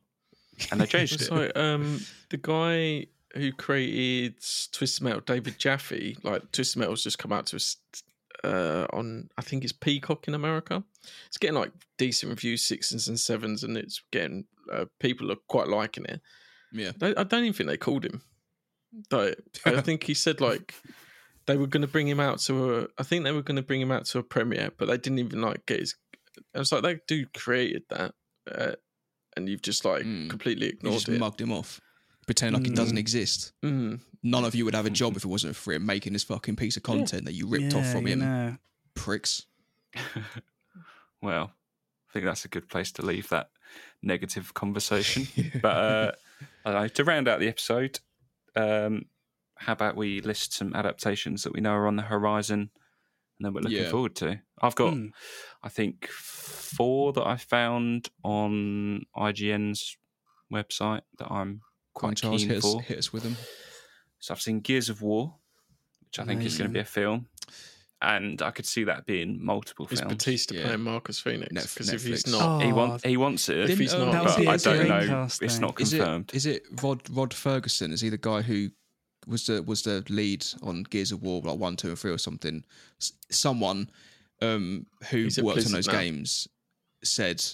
[0.70, 1.32] and they changed It's it.
[1.32, 4.36] like um, the guy who created
[4.72, 6.16] Twisted Metal, David Jaffe.
[6.22, 7.76] Like Twisted Metal's just come out to us
[8.44, 10.82] uh, on, I think it's Peacock in America.
[11.26, 15.68] It's getting like decent reviews, sixes and sevens, and it's getting uh, people are quite
[15.68, 16.20] liking it.
[16.72, 16.92] Yeah.
[16.96, 18.22] They, I don't even think they called him.
[19.10, 19.34] Though
[19.66, 20.74] I think he said like
[21.48, 22.86] they were going to bring him out to a.
[22.98, 25.18] I think they were going to bring him out to a premiere, but they didn't
[25.18, 25.96] even like get his.
[26.54, 28.14] I was like, that dude created that,
[28.50, 28.72] uh,
[29.36, 30.30] and you've just like Mm.
[30.30, 31.18] completely You ignored just it.
[31.18, 31.80] mugged him off.
[32.26, 33.00] Pretend like it doesn't Mm.
[33.00, 33.52] exist.
[33.64, 34.00] Mm.
[34.22, 36.56] None of you would have a job if it wasn't for him making this fucking
[36.56, 38.18] piece of content that you ripped off from him.
[38.20, 38.56] know.
[38.94, 39.46] Pricks.
[41.22, 41.52] well,
[42.08, 43.50] I think that's a good place to leave that
[44.02, 45.26] negative conversation.
[45.62, 46.12] but uh,
[46.64, 48.00] I know, to round out the episode,
[48.56, 49.06] um,
[49.58, 52.70] how about we list some adaptations that we know are on the horizon
[53.38, 53.90] and then we're looking Yeah.
[53.90, 54.40] forward to?
[54.60, 55.10] I've got, Mm.
[55.62, 59.96] I think, four that I found on IGN's
[60.52, 61.60] website that I'm
[61.98, 62.82] Come on, quite Charles, keen hit us, for.
[62.82, 63.36] hit us with them.
[64.20, 65.34] So I've seen Gears of War,
[66.06, 67.28] which I think is going to be a film.
[68.00, 70.14] And I could see that being multiple Is films.
[70.14, 70.62] Batista Yeah.
[70.66, 71.74] playing Marcus Phoenix?
[71.74, 72.30] Because if he's Netflix.
[72.30, 74.50] not, He, Oh, want, he wants it, if Didn't, he's not, That but be a
[74.50, 75.06] I don't know.
[75.08, 75.46] casting.
[75.46, 76.30] It's not Is it confirmed.
[76.32, 77.90] is it Rod Rod Ferguson?
[77.92, 78.70] Is he the guy who
[79.28, 82.18] was the was the lead on Gears of War like one, two, and three or
[82.18, 82.64] something?
[83.00, 83.90] S- someone
[84.42, 85.92] um, who worked on those now.
[85.92, 86.48] games
[87.04, 87.44] said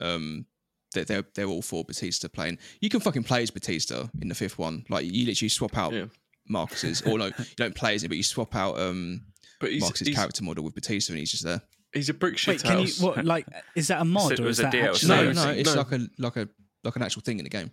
[0.00, 0.46] um,
[0.94, 2.58] that they're they're all for Batista playing.
[2.80, 4.84] You can fucking play as Batista in the fifth one.
[4.88, 6.06] Like you literally swap out Yeah.
[6.48, 9.22] Marcus's, or no, you don't play as him, but you swap out um,
[9.60, 11.62] but he's Marcus's he's, character model with Batista, and he's just there.
[11.92, 13.46] he's a brick shit Wait, can you what like
[13.76, 14.88] is that a mod it or is a that DLC.
[14.88, 15.80] actually No, No, no, it's- it's no.
[15.82, 16.48] like a like a
[16.84, 17.70] like an actual thing in the game.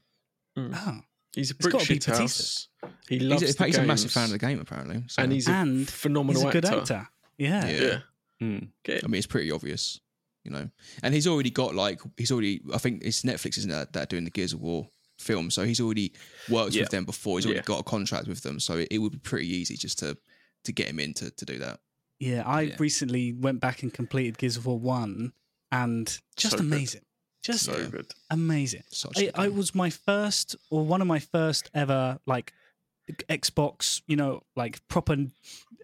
[0.58, 1.00] Oh.
[1.36, 2.68] He's a It's British shit house.
[3.08, 5.04] He loves He's, a, the he's a massive fan of the game, apparently.
[5.08, 6.78] so- and he's a And phenomenal He's a good actor.
[6.94, 7.10] actor.
[7.38, 7.68] Yeah.
[7.70, 7.82] Yeah.
[7.82, 8.00] Yeah,
[8.40, 8.58] Hmm.
[8.88, 10.00] I mean, it's pretty obvious,
[10.44, 10.70] you know.
[11.04, 12.62] And he's already got like he's already.
[12.74, 15.52] I think it's Netflix, isn't it, that are doing the Gears of War film?
[15.52, 16.14] So he's already
[16.50, 16.84] worked Yeah.
[16.84, 17.38] with them before.
[17.38, 17.64] He's already Yeah.
[17.66, 20.18] got a contract with them, so it, it would be pretty easy just to
[20.66, 21.80] to get him in to, to do that.
[22.20, 22.76] Yeah, I Yeah.
[22.80, 25.32] recently went back and completed Gears of War 1
[25.72, 26.06] and
[26.36, 27.02] just So good.
[27.48, 27.54] Amazing.
[27.54, 27.88] Just so Yeah.
[27.90, 28.08] good.
[28.30, 28.84] amazing.
[28.92, 32.54] Such a I, good I was my first or one of my first ever like
[33.28, 35.16] Xbox, you know, like proper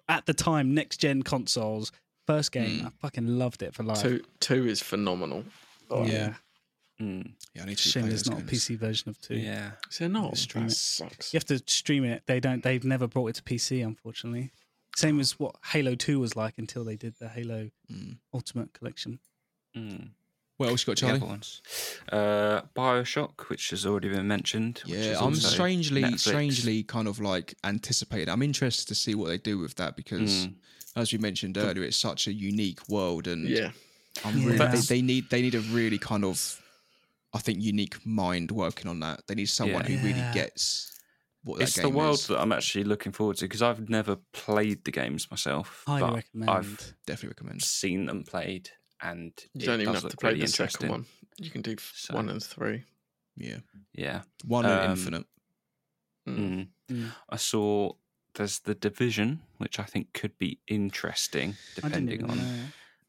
[0.08, 1.92] at the time next gen consoles.
[2.28, 2.86] First game, Mm.
[2.88, 4.02] I fucking loved it for life.
[4.02, 5.46] Two two is phenomenal.
[5.92, 6.36] Oh, yeah,
[6.98, 7.22] Hmm.
[7.54, 8.46] yeah, I need to shame replay there's those not a.
[8.46, 9.36] PC version of two.
[9.38, 9.74] Yeah.
[9.92, 10.36] Is there not?
[10.38, 10.76] Stream That it.
[10.76, 11.34] sucks.
[11.34, 12.24] You have to stream it.
[12.26, 12.64] They don't.
[12.64, 14.52] They've never brought it to PC, unfortunately.
[14.96, 18.18] Same as what Halo Two was like until they did the Halo Mm.
[18.34, 19.20] Ultimate Collection.
[19.76, 19.98] Hmm.
[20.58, 21.18] What else you got, The Charlie?
[21.18, 21.62] other ones.
[22.12, 24.82] Uh, Bioshock, which has already been mentioned.
[24.86, 26.20] which Yeah, is I'm strangely, Netflix.
[26.20, 28.30] strangely kind of like anticipated.
[28.30, 30.56] I'm interested to see what they do with that because, Mm.
[30.96, 33.72] as we mentioned earlier, it's such a unique world, and Yeah,
[34.24, 34.46] I'm Yeah.
[34.46, 36.62] really, they, they need they need a really kind of,
[37.34, 39.28] I think, unique mind working on that.
[39.28, 39.98] They need someone Yeah.
[39.98, 40.98] who really gets
[41.44, 42.28] what that It's game the world is.
[42.28, 45.84] that I'm actually looking forward to because I've never played the games myself.
[45.86, 46.50] Highly but recommend.
[46.50, 47.62] I've Definitely recommend.
[47.62, 48.70] seen them played,
[49.02, 51.06] and you don't even have to play really the second one.
[51.38, 52.84] You can do f- So- one and three.
[53.38, 53.58] Yeah,
[53.94, 54.22] Yeah.
[54.46, 55.26] one Um, and infinite.
[56.28, 56.38] Mm.
[56.38, 56.68] Mm.
[56.92, 57.12] Mm.
[57.30, 57.94] I saw
[58.36, 62.38] there's the division, which I think could be interesting, depending on.
[62.38, 62.66] know.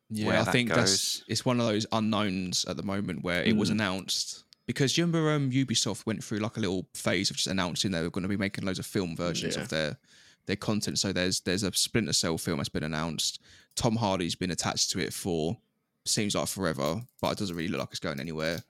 [0.08, 1.24] Yeah, where I that think that's goes.
[1.28, 3.72] it's one of those unknowns at the moment where it was Mm.
[3.72, 7.90] announced because you remember um, Ubisoft went through like a little phase of just announcing
[7.90, 9.62] they were going to be making loads of film versions Yeah.
[9.62, 9.98] of their
[10.46, 10.98] their content.
[11.00, 13.40] So there's there's a Splinter Cell film that's been announced.
[13.74, 15.58] Tom Hardy's been attached to it for
[16.08, 18.60] seems like forever, but it doesn't really look like it's going anywhere.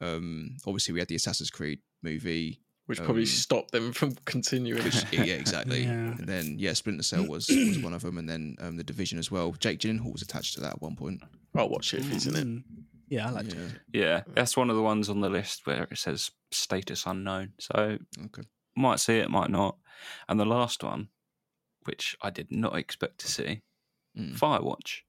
[0.00, 2.60] Um, obviously we had the Assassin's Creed movie.
[2.86, 4.82] Which probably Um, stopped them from continuing.
[4.82, 5.82] Which, yeah, exactly.
[5.84, 5.90] Yeah.
[6.18, 9.18] And then yeah, Splinter Cell was, was one of them, and then um, the Division
[9.18, 9.52] as well.
[9.52, 11.22] Jake Gyllenhaal was attached to that at one point.
[11.54, 12.44] I'll watch it if he's in it.
[12.46, 12.62] Mm.
[13.08, 13.54] Yeah, I like it.
[13.54, 13.68] yeah.
[14.00, 17.52] Yeah, that's one of the ones on the list where it says status unknown.
[17.60, 18.42] So Okay.
[18.76, 19.76] might see it, might not.
[20.28, 21.08] And the last one,
[21.84, 23.62] which I did not expect to see,
[24.18, 24.36] Mm.
[24.38, 25.02] Firewatch.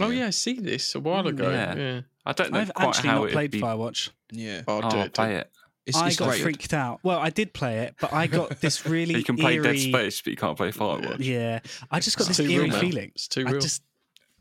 [0.00, 1.50] Oh yeah, I see this a while Mm, ago.
[1.50, 1.74] yeah.
[1.76, 3.60] Yeah, I don't know I've quite actually how not it'd played be.
[3.60, 4.10] Firewatch.
[4.32, 4.62] Yeah.
[4.68, 5.12] I'll do Oh, it.
[5.14, 5.50] play it.
[5.86, 6.42] It's, I it's got great.
[6.42, 7.00] freaked out.
[7.02, 9.76] Well, I did play it, but I got this really you can play eerie.
[9.76, 11.16] Dead Space, but you can't play Firewatch.
[11.18, 13.12] Yeah, I just got It's this too real eerie feeling.
[13.14, 13.82] It's too I just,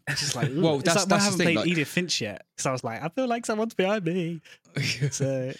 [0.07, 0.49] I just like.
[0.53, 2.45] Well, Well, that's- that's, like, when I that's haven't thing, played like- Edith Finch yet
[2.55, 4.41] because I was like, I feel like someone's behind me.
[5.11, 5.51] So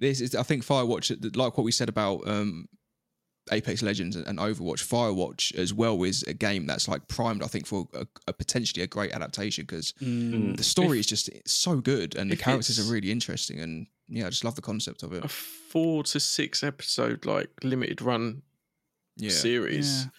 [0.00, 2.66] this is, I think, Firewatch, like what we said about um,
[3.52, 7.66] Apex Legends and Overwatch, Firewatch as well is a game that's like primed, I think,
[7.66, 11.80] for a, a potentially a great adaptation because mm, the story If- is just so
[11.80, 15.12] good and the characters are really interesting and yeah, I just love the concept of
[15.12, 15.24] it.
[15.24, 18.42] a four to six episode like limited run
[19.16, 20.04] Yeah, series.
[20.04, 20.10] Yeah.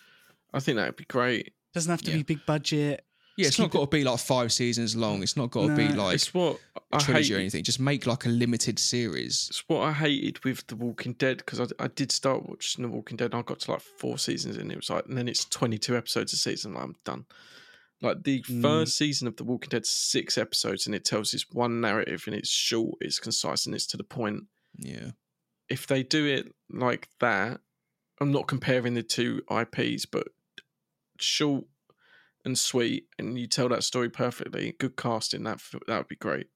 [0.53, 1.53] I think that'd be great.
[1.73, 2.17] doesn't have to Yeah.
[2.17, 3.05] be big budget.
[3.41, 3.47] Yeah.
[3.47, 5.21] It's not got to be like five seasons long.
[5.23, 7.63] It's not got to be like it's what a I trilogy or anything.
[7.63, 9.47] Just make like a limited series.
[9.49, 12.89] It's what I hated with The Walking Dead because I, I did start watching The
[12.89, 15.27] Walking Dead and I got to like four seasons and it was like, and then
[15.27, 16.73] it's 22 episodes a season.
[16.73, 17.25] Like, I'm done.
[18.01, 18.61] Like the Mm.
[18.61, 22.35] first season of The Walking Dead, six episodes and it tells this one narrative and
[22.35, 24.45] it's short, it's concise, and it's to the point.
[24.77, 25.11] Yeah,
[25.69, 27.61] If they do it like that,
[28.19, 30.27] I'm not comparing the two IPs, but
[31.19, 31.65] short
[32.45, 34.73] and sweet, and you tell that story perfectly.
[34.79, 36.47] Good casting, that that would be great.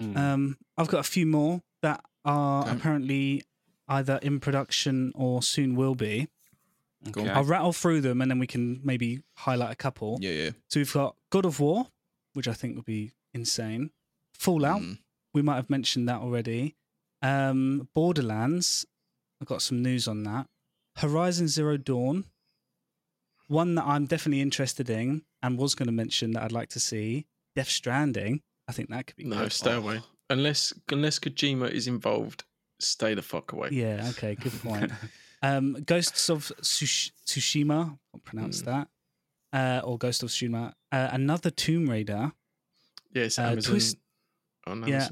[0.00, 0.16] Mm.
[0.16, 2.72] Um, I've got a few more that are Okay.
[2.72, 3.42] apparently
[3.88, 6.28] either in production or soon will be.
[7.08, 7.28] Okay.
[7.28, 10.18] I'll rattle through them and then we can maybe highlight a couple.
[10.20, 10.50] yeah, yeah.
[10.68, 11.88] So we've got God of War,
[12.32, 13.90] which I think would be insane.
[14.32, 14.98] Fallout, Mm.
[15.34, 16.76] we might have mentioned that already.
[17.20, 18.86] Um, Borderlands,
[19.40, 20.48] I've got some news on that.
[20.96, 22.24] Horizon Zero Dawn,
[23.52, 26.80] one that I'm definitely interested in and was going to mention that I'd like to
[26.80, 27.26] see.
[27.54, 29.52] Death Stranding, I think that could be No, good.
[29.52, 29.78] stay Oh.
[29.78, 30.00] away.
[30.30, 32.44] Unless unless Kojima is involved,
[32.80, 33.68] stay the fuck away.
[33.72, 34.90] Yeah, okay, good point.
[35.42, 38.64] um, Ghosts of Tsush- Tsushima, I'll pronounce Mm.
[38.70, 38.88] that.
[39.52, 40.72] Uh, or Ghost of Tsushima.
[40.90, 42.32] Uh, another Tomb Raider.
[43.14, 43.70] Yeah, it's Uh, Amazon.
[43.72, 43.98] Twist-
[44.66, 45.08] on yeah.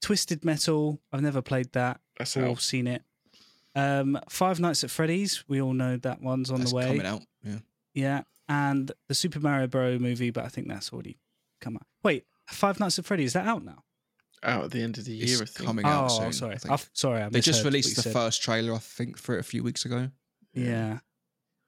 [0.00, 2.60] Twisted Metal, I've never played that That's or out.
[2.60, 3.02] seen it.
[3.76, 6.86] Um, Five Nights at Freddy's, we all know that one's on That's the way.
[6.86, 7.22] coming out.
[7.94, 8.02] Yeah.
[8.02, 10.00] Yeah, and the Super Mario Bros.
[10.00, 11.18] movie, but I think that's already
[11.60, 11.86] come out.
[12.02, 13.84] Wait, Five Nights at Freddy's, is that out now?
[14.42, 15.66] Out at the end of the It's year, I think.
[15.66, 16.32] coming out oh, soon.
[16.32, 16.54] sorry.
[16.54, 16.72] I think.
[16.72, 18.12] I've, sorry, I They just released the said.
[18.12, 20.10] first trailer, I think, for it a few weeks ago.
[20.54, 20.98] Yeah.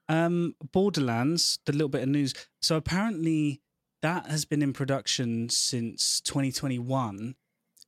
[0.09, 2.35] Um, Borderlands, the little bit of news.
[2.61, 3.63] So apparently
[4.03, 7.37] that has been in production since 2021.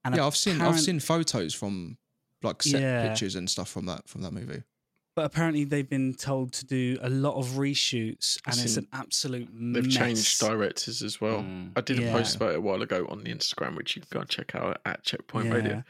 [0.04, 1.98] And yeah, I've seen I've seen photos from
[2.42, 3.08] like set Yeah.
[3.08, 4.62] pictures and stuff from that from that movie.
[5.16, 8.86] But apparently they've been told to do a lot of reshoots, and I've it's an
[8.92, 9.74] absolute mess.
[9.82, 9.96] They've mess.
[9.96, 11.38] changed directors as well.
[11.38, 11.70] Mm.
[11.74, 12.12] I did a Yeah.
[12.12, 14.54] post about it a while ago on the Instagram, which you can go and check
[14.54, 15.82] out at Checkpoint Radio.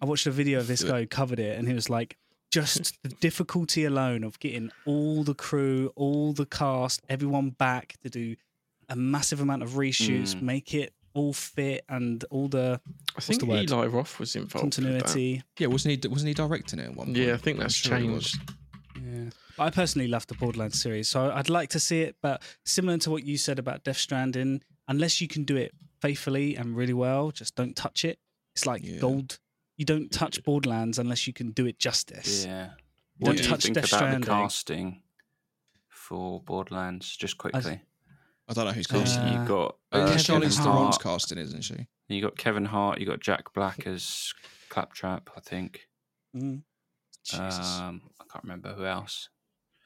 [0.00, 2.18] I watched a video of this guy who covered it, and he was like,
[2.50, 8.10] just the difficulty alone of getting all the crew, all the cast, everyone back to
[8.10, 8.36] do
[8.90, 10.42] a massive amount of reshoots, Mm.
[10.42, 12.80] make it all fit, and all the
[13.16, 13.68] I think the word?
[13.70, 14.64] Eli Roth was involved.
[14.64, 15.02] with that.
[15.04, 15.42] continuity.
[15.58, 16.08] Yeah, wasn't he?
[16.08, 17.16] Wasn't he directing it at one point?
[17.18, 18.38] Yeah, I think that's sure changed.
[19.02, 19.30] Yeah.
[19.58, 22.16] I personally love the Borderlands series, so I'd like to see it.
[22.22, 26.54] But similar to what you said about Death Stranding, unless you can do it faithfully
[26.56, 28.18] and really well, just don't touch it.
[28.54, 28.98] It's like Yeah.
[28.98, 29.38] gold.
[29.76, 32.44] You don't touch Borderlands unless you can do it justice.
[32.44, 32.70] Yeah.
[33.20, 34.20] Don't What do you touch think Death about Stranding.
[34.20, 35.02] the casting
[35.88, 37.16] for Borderlands?
[37.16, 37.58] Just quickly.
[37.72, 37.80] I
[38.54, 39.28] don't know who's Uh, casting.
[39.32, 40.18] You've got Uh, uh, Kevin
[40.48, 41.86] Charlize Theron's casting, isn't she?
[42.08, 42.98] You got Kevin Hart.
[43.00, 44.32] You got Jack Black as
[44.70, 45.30] Claptrap.
[45.36, 45.88] I think.
[46.36, 46.62] Mm.
[47.24, 47.78] Jesus.
[47.78, 49.28] Um, I can't remember who else.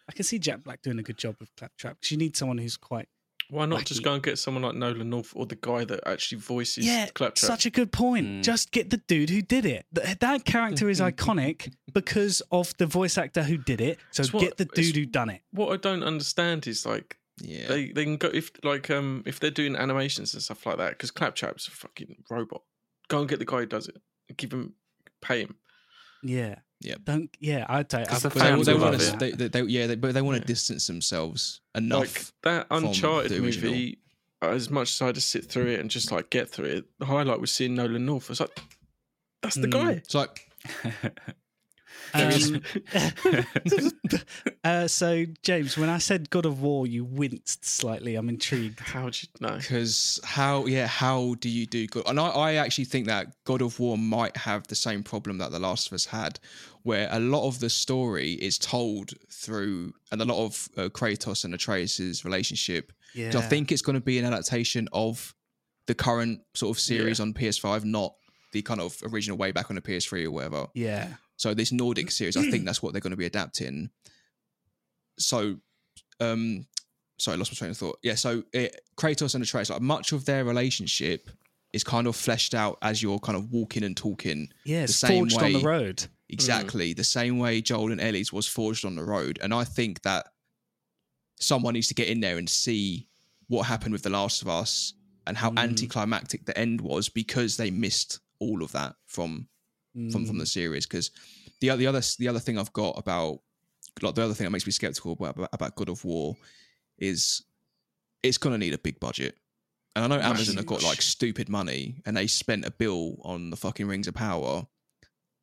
[0.09, 2.59] I can see Jack Black doing a good job with Claptrap because you need someone
[2.59, 3.09] who's quite
[3.51, 6.39] Why not just go and get someone like Nolan North or the guy that actually
[6.41, 7.07] voices yeah.
[7.15, 7.39] Claptrap?
[7.49, 8.27] Such a good point.
[8.27, 8.43] Mm.
[8.43, 9.87] Just get the dude who did it.
[9.95, 13.99] Th- That character is iconic because of the voice actor who did it.
[14.13, 15.43] So It's what- get the dude who done it.
[15.51, 17.67] what I don't understand is like yeah.
[17.69, 20.91] they they can go if like um if they're doing animations and stuff like that
[20.91, 22.63] because Claptrap's a fucking robot.
[23.09, 24.01] Go and get the guy who does it.
[24.37, 24.75] Give him,
[25.21, 25.57] pay him.
[26.23, 26.57] Yeah.
[26.81, 26.95] Yeah.
[27.05, 27.29] Don't.
[27.41, 27.67] Yeah.
[27.69, 28.07] I'd take.
[28.09, 30.23] 'Cause I'd the put they, they want to, they, they, they- yeah, they, but they
[30.23, 30.47] want to Yeah.
[30.47, 32.01] distance themselves enough.
[32.01, 33.99] Like that Uncharted movie.
[34.41, 37.07] As much as I just sit through it and just like get through it, the
[37.07, 38.29] highlight was seeing Nolan North.
[38.29, 38.59] I was like,
[39.43, 39.71] that's the Mm.
[39.73, 39.91] guy.
[39.93, 40.49] it's like
[42.15, 42.63] Um,
[44.65, 48.15] uh, so James, when I said God of War, you winced slightly.
[48.15, 48.81] I'm intrigued.
[48.81, 49.57] How'd you know?
[49.57, 52.05] because how yeah how do you do good?
[52.07, 55.51] And I, I actually think that God of War might have the same problem that
[55.51, 56.39] The Last of Us had,
[56.83, 61.45] where a lot of the story is told through and a lot of uh, Kratos
[61.45, 62.93] and Atreus' relationship.
[63.15, 63.31] Yeah.
[63.31, 65.35] 'Cause I think it's going to be an adaptation of
[65.87, 68.15] the current sort of series on PS5, not
[68.53, 70.67] the kind of original way back on the PS3 or whatever.
[70.75, 71.09] Yeah.
[71.43, 73.91] So this Nordic series, I think that's what they're going to be adapting.
[75.19, 75.57] So,
[76.21, 76.67] um,
[77.19, 77.99] sorry, I lost my train of thought.
[78.03, 81.29] Yeah, so it, Kratos and Atreus, like much of their relationship
[81.73, 84.51] is kind of fleshed out as you're kind of walking and talking.
[84.65, 84.87] Yeah.
[84.87, 86.05] The same forged on the road.
[86.29, 89.41] Exactly the same way Joel and Ellie's was forged on the road.
[89.43, 90.29] And I think that
[91.41, 93.09] someone needs to get in there and see
[93.49, 94.95] what happened with The Last of Us
[95.27, 95.59] and how Mm.
[95.59, 99.49] anticlimactic the end was because they missed all of that from
[99.97, 100.27] Mm.
[100.27, 101.11] from the series because
[101.61, 103.41] the other the other the other thing I've got about
[104.01, 106.35] like the other thing that makes me skeptical about about God of War
[106.99, 107.43] is
[108.23, 109.37] it's gonna need a big budget.
[109.95, 113.51] And I know Amazon have got like stupid money and they spent a bill on
[113.51, 114.67] the fucking Rings of Power,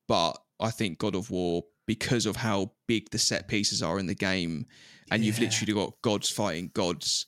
[0.07, 4.05] but I think God of War because of how big the set pieces are in
[4.07, 4.65] the game,
[5.11, 7.27] and you've literally got gods fighting gods,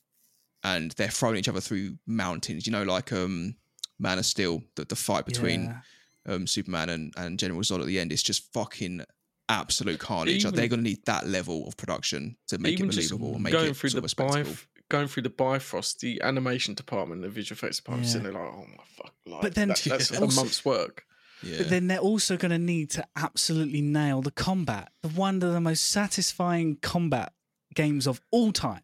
[0.63, 2.67] and they're throwing each other through mountains.
[2.67, 3.55] You know, like um,
[3.99, 5.81] Man of Steel, the, the fight between Yeah.
[6.27, 8.11] Um, Superman and, and General Zod at the end.
[8.11, 9.03] It's just fucking
[9.49, 10.45] absolute carnage.
[10.45, 13.53] like they're going to need that level of production to make it believable and make
[13.53, 14.43] going it through sort the of a spectacle.
[14.43, 18.11] Bif- going through the Bifrost, the animation department, the visual effects department, Yeah.
[18.13, 19.13] sitting there like, oh my fuck!
[19.25, 21.05] Like, But then that- that's a month's work.
[21.43, 21.57] Yeah.
[21.59, 24.91] But then they're also going to need to absolutely nail the combat.
[25.01, 27.33] The one of the most satisfying combat
[27.73, 28.81] games of all time.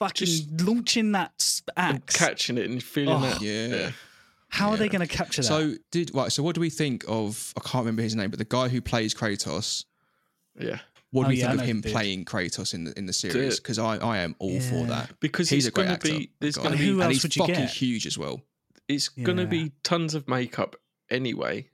[0.00, 2.16] Fucking Just- launching that s- And axe.
[2.16, 3.20] catching it and feeling Oh.
[3.20, 3.40] that.
[3.42, 3.90] yeah.
[4.50, 5.48] How are they going to capture that?
[5.48, 6.32] So did right.
[6.32, 7.52] So what do we think of?
[7.56, 9.84] I can't remember his name, but the guy who plays Kratos.
[10.58, 10.78] Yeah.
[11.10, 13.12] What do Oh, we yeah, think of him the playing Kratos in the in the
[13.12, 13.58] series?
[13.60, 15.18] Because I, I am all for that.
[15.20, 16.08] Because He's it's a great going actor.
[16.08, 17.70] to be there's going to Who be else and he's would you fucking get?
[17.70, 18.42] huge as well.
[18.88, 20.76] it's going to be tons of makeup
[21.10, 21.68] anyway.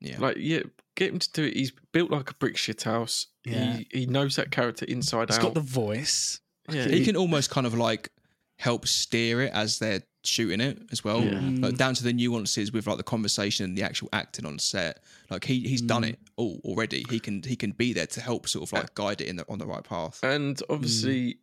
[0.00, 0.16] Yeah.
[0.20, 0.60] Like yeah,
[0.96, 1.54] get him to do it.
[1.56, 3.26] He's built like a brick shit house.
[3.44, 3.78] Yeah.
[3.78, 5.42] He he knows that character inside He's out.
[5.42, 6.40] He's got the voice.
[6.70, 8.10] yeah, he can almost kind of like
[8.58, 11.22] help steer it as they're shooting it as well.
[11.24, 11.34] Yeah.
[11.34, 11.62] Mm.
[11.62, 15.02] Like down to the nuances with like the conversation and the actual acting on set.
[15.30, 16.08] Like he he's done Mm.
[16.10, 17.04] it all already.
[17.08, 19.46] He can he can be there to help sort of like guide it in the
[19.48, 20.20] on the right path.
[20.22, 21.38] and obviously,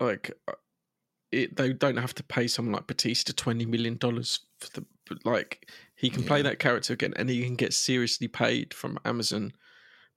[0.00, 0.52] like uh,
[1.32, 4.86] it, they don't have to pay someone like Batista twenty million dollars for the
[5.24, 9.52] like he can play that character again, and he can get seriously paid from Amazon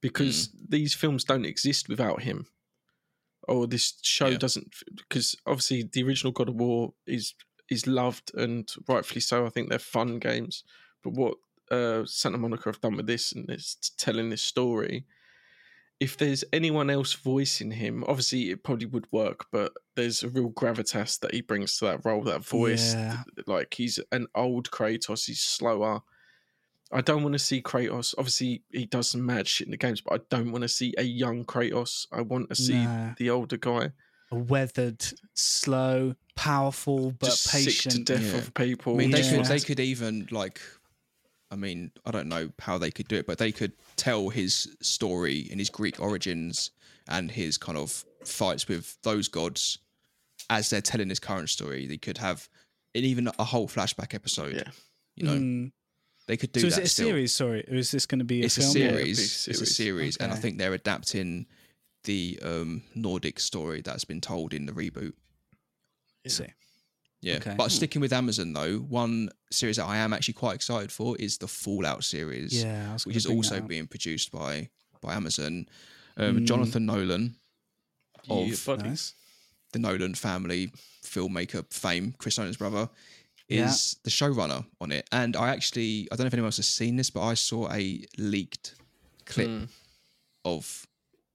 [0.01, 2.47] because these films don't exist without him.
[3.47, 4.37] Or this show Yeah.
[4.37, 7.33] doesn't because obviously the original God of War is
[7.69, 9.45] is loved and rightfully so.
[9.45, 10.63] I think they're fun games,
[11.03, 11.35] but what
[11.71, 15.05] uh, Santa Monica have done with this and this telling this story,
[15.99, 20.49] if there's anyone else voicing him, obviously it probably would work, but there's a real
[20.49, 22.93] gravitas that he brings to that role, that voice.
[22.95, 23.23] Yeah.
[23.45, 26.01] Like he's an old Kratos, he's slower.
[26.91, 28.15] I don't want to see Kratos.
[28.17, 30.93] Obviously, he does some mad shit in the games, but I don't want to see
[30.97, 32.07] a young Kratos.
[32.11, 33.13] I want to see Nah.
[33.17, 33.91] the older guy,
[34.31, 37.93] A weathered, slow, powerful, but just patient.
[37.93, 38.37] sick to death Yeah.
[38.39, 38.93] of people.
[38.95, 39.37] I mean, they Yeah.
[39.37, 40.59] could they could even like,
[41.51, 44.75] I mean, I don't know how they could do it, but they could tell his
[44.81, 46.71] story and his Greek origins
[47.07, 49.77] and his kind of fights with those gods
[50.49, 51.85] as they're telling his current story.
[51.87, 52.49] They could have
[52.95, 54.55] and even a whole flashback episode.
[54.55, 54.71] Yeah.
[55.15, 55.71] You know, Mm.
[56.29, 57.07] They could do So is it a still.
[57.07, 57.31] series?
[57.33, 58.77] Sorry, or is this going to be a It's a film?
[58.77, 59.19] Yeah, it'll series.
[59.19, 59.75] a It's a series.
[59.75, 61.47] series, and I think they're adapting
[62.03, 65.13] the um, Nordic story that's been told in the reboot.
[66.25, 66.45] I see.
[67.21, 67.55] Yeah, Okay.
[67.57, 71.39] but sticking with Amazon though, one series that I am actually quite excited for is
[71.39, 74.69] the Fallout series, Yeah, which is also that being produced by
[75.01, 75.65] by Amazon.
[76.15, 76.45] Um, Mm.
[76.45, 77.35] Jonathan Nolan
[78.29, 78.75] of Yeah.
[78.75, 79.13] Nice.
[79.73, 80.71] the Nolan family
[81.03, 82.89] filmmaker fame, Chris Nolan's brother,
[83.49, 83.65] Yeah.
[83.69, 85.07] is the showrunner on it.
[85.11, 87.71] And I actually, I don't know if anyone else has seen this, but I saw
[87.71, 88.75] a leaked
[89.25, 89.69] clip Mm.
[90.45, 90.85] of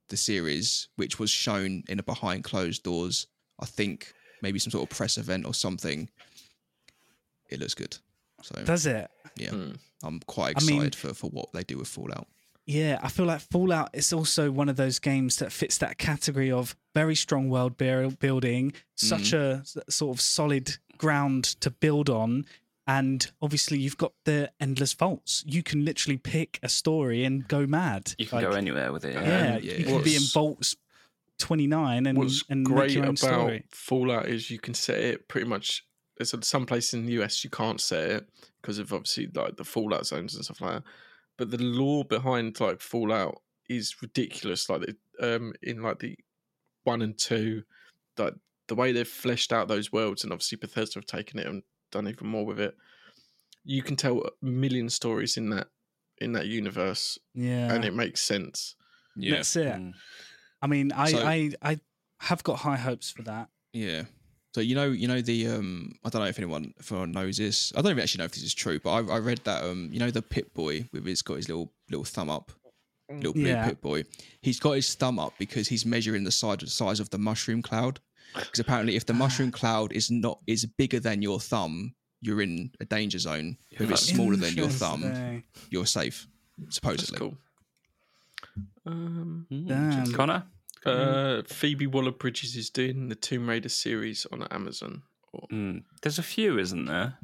[0.09, 3.27] the series, which was shown in a behind closed doors.
[3.59, 4.13] I think
[4.43, 6.09] maybe some sort of press event or something.
[7.51, 7.97] It looks good.
[8.43, 9.11] So Does it?
[9.37, 9.79] yeah, Mm.
[10.03, 12.29] I'm quite I mean- excited for, for what they do with Fallout.
[12.67, 16.51] Yeah, I feel like Fallout is also one of those games that fits that category
[16.51, 22.45] of very strong world building, such a sort of solid ground to build on.
[22.87, 25.43] And obviously, you've got the endless vaults.
[25.47, 28.15] You can literally pick a story and go mad.
[28.19, 29.15] You can Like, go anywhere with it.
[29.15, 29.73] Yeah, yeah.
[29.79, 30.77] you can be in What's- vaults
[31.39, 33.65] 29 and, What's and make great your own about story.
[33.71, 35.85] Fallout is you can set it pretty much.
[36.17, 38.29] There's some places in the US you can't set it
[38.61, 40.83] because of obviously like the Fallout zones and stuff like that.
[41.37, 44.69] But the lore behind like Fallout is ridiculous.
[44.69, 46.17] Like the, um, in like the
[46.85, 47.65] one and two,
[48.17, 48.35] like
[48.69, 51.63] the way they've fleshed out those worlds, and obviously Bethesda have taken it and
[51.93, 52.75] done even more with it.
[53.65, 55.69] You can tell a million stories in that
[56.19, 57.73] in that universe, Yeah.
[57.75, 58.77] and it makes sense.
[59.17, 59.67] Yeah, That's it.
[59.75, 59.93] Mm.
[60.63, 61.81] I mean, I, So- I, I
[62.21, 63.49] have got high hopes for that.
[63.73, 64.03] yeah.
[64.55, 67.39] So you know, you know the um, I don't know if anyone if anyone knows
[67.39, 67.73] this.
[67.77, 69.89] I don't even actually know if this is true, but I, I read that um,
[69.93, 72.53] you know the Pip-Boy with his got his little little thumb up,
[73.11, 73.67] little blue Yeah.
[73.67, 74.05] Pit Boy.
[74.43, 77.99] He's got his thumb up because he's measuring the size size of the mushroom cloud.
[78.35, 82.71] Because apparently, if the mushroom cloud is not is bigger than your thumb, you're in
[82.81, 83.57] a danger zone.
[83.71, 86.27] If it's smaller than your thumb, you're safe.
[86.59, 87.19] That's Supposedly.
[87.19, 87.37] cool.
[88.87, 89.69] Um, Mm.
[89.69, 90.13] Damn.
[90.13, 90.45] Connor?
[90.85, 95.03] Uh, Phoebe Waller Bridges is doing the Tomb Raider series on Amazon.
[95.33, 95.83] Or, Mm.
[96.03, 97.19] There's a few, isn't there?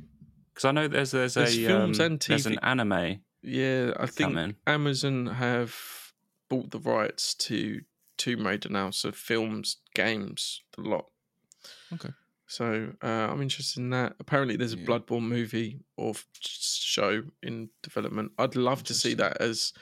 [0.54, 3.20] Because I know there's there's, There's a films um, and there's an anime.
[3.42, 4.56] yeah, I think Coming.
[4.66, 5.76] Amazon have
[6.48, 7.82] bought the rights to
[8.20, 11.06] Tomb Raider now, so films, games, a lot.
[11.92, 12.10] Okay.
[12.46, 14.14] So uh, I'm interested in that.
[14.20, 14.86] Apparently, there's a Yeah.
[14.86, 18.32] Bloodborne movie or show in development.
[18.38, 19.72] I'd love to see that as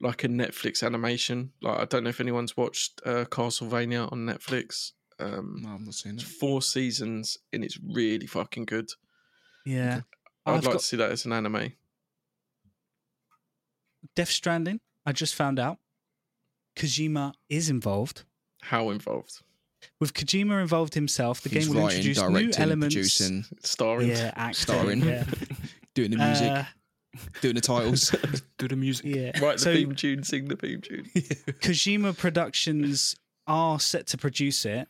[0.00, 1.52] like a Netflix animation.
[1.60, 4.92] Like I don't know if anyone's watched uh, Castlevania on Netflix.
[5.20, 6.28] Um, No, I'm not seeing It's it.
[6.40, 8.88] four seasons and it's really fucking good.
[9.66, 10.00] Yeah.
[10.46, 11.72] I'd I've like got to see that as an anime.
[14.14, 14.80] Death Stranding.
[15.04, 15.78] I just found out
[16.78, 18.24] Kojima is involved.
[18.62, 19.40] How involved?
[20.00, 22.94] With Kojima involved himself, the He's game will writing, introduce new elements.
[22.94, 24.08] producing, Starring.
[24.08, 24.54] Yeah, acting.
[24.54, 25.24] starring, Yeah.
[25.94, 26.64] doing the music, Uh,
[27.40, 28.14] doing the titles.
[28.58, 29.06] Do the music.
[29.06, 29.38] yeah.
[29.40, 31.04] Write the so theme tune, sing the theme tune.
[31.62, 33.16] Kojima Productions
[33.46, 34.88] are set to produce it.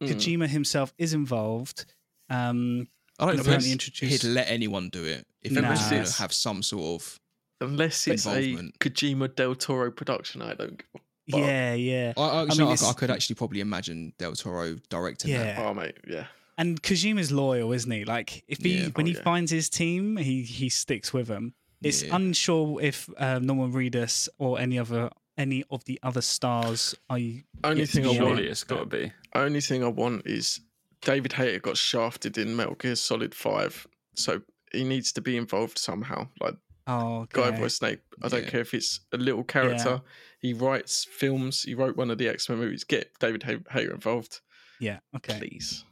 [0.00, 0.08] Mm.
[0.08, 1.86] Kojima himself is involved.
[2.28, 5.70] Um, I don't know if introduced- he'd let anyone do it if he Nah.
[5.70, 7.20] was going to have some sort of.
[7.60, 10.98] Unless it's a Kojima del Toro production, I don't give a
[11.28, 12.12] But- yeah, yeah.
[12.16, 15.56] I, I, I actually, mean, I, I could actually probably imagine Del Toro directing that.
[15.58, 15.64] Yeah.
[15.66, 16.26] Oh mate, yeah.
[16.58, 18.04] And Kojima's loyal, isn't he?
[18.04, 18.88] Like if he Yeah.
[18.94, 19.22] when Oh, he yeah.
[19.22, 21.54] finds his team, he he sticks with them.
[21.82, 22.16] It's Yeah.
[22.16, 27.18] unsure if uh, Norman Reedus or any other any of the other stars are.
[27.64, 29.12] Only thing I want, Surely it's got to be.
[29.34, 30.60] only thing I want is
[31.00, 35.76] David Hayter got shafted in Metal Gear Solid Five, so he needs to be involved
[35.78, 36.28] somehow.
[36.40, 36.54] Like
[36.86, 37.56] Oh, Guy okay.
[37.58, 38.00] Voice Snake.
[38.22, 38.50] I don't Yeah.
[38.50, 40.02] care if it's a little character.
[40.38, 41.62] He writes films.
[41.62, 42.84] He wrote one of the X Men movies.
[42.84, 44.40] Get David Hay- Hayter involved,
[44.80, 45.38] Yeah, okay.
[45.38, 45.84] please.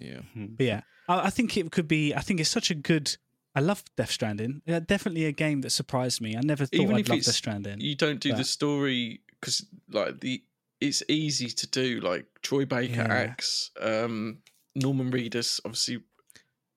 [0.00, 0.20] Yeah.
[0.34, 2.14] But yeah, I, I think it could be.
[2.14, 3.16] I think it's such a good.
[3.54, 4.62] I love Death Stranding.
[4.66, 6.36] Yeah, definitely a game that surprised me.
[6.36, 7.80] I never thought Even I'd if love Death Stranding.
[7.80, 10.42] You don't do the story because like the
[10.80, 12.00] it's easy to do.
[12.00, 13.14] Like Troy Baker Yeah.
[13.14, 14.38] acts, um,
[14.74, 15.60] Norman Reedus.
[15.64, 16.00] Obviously,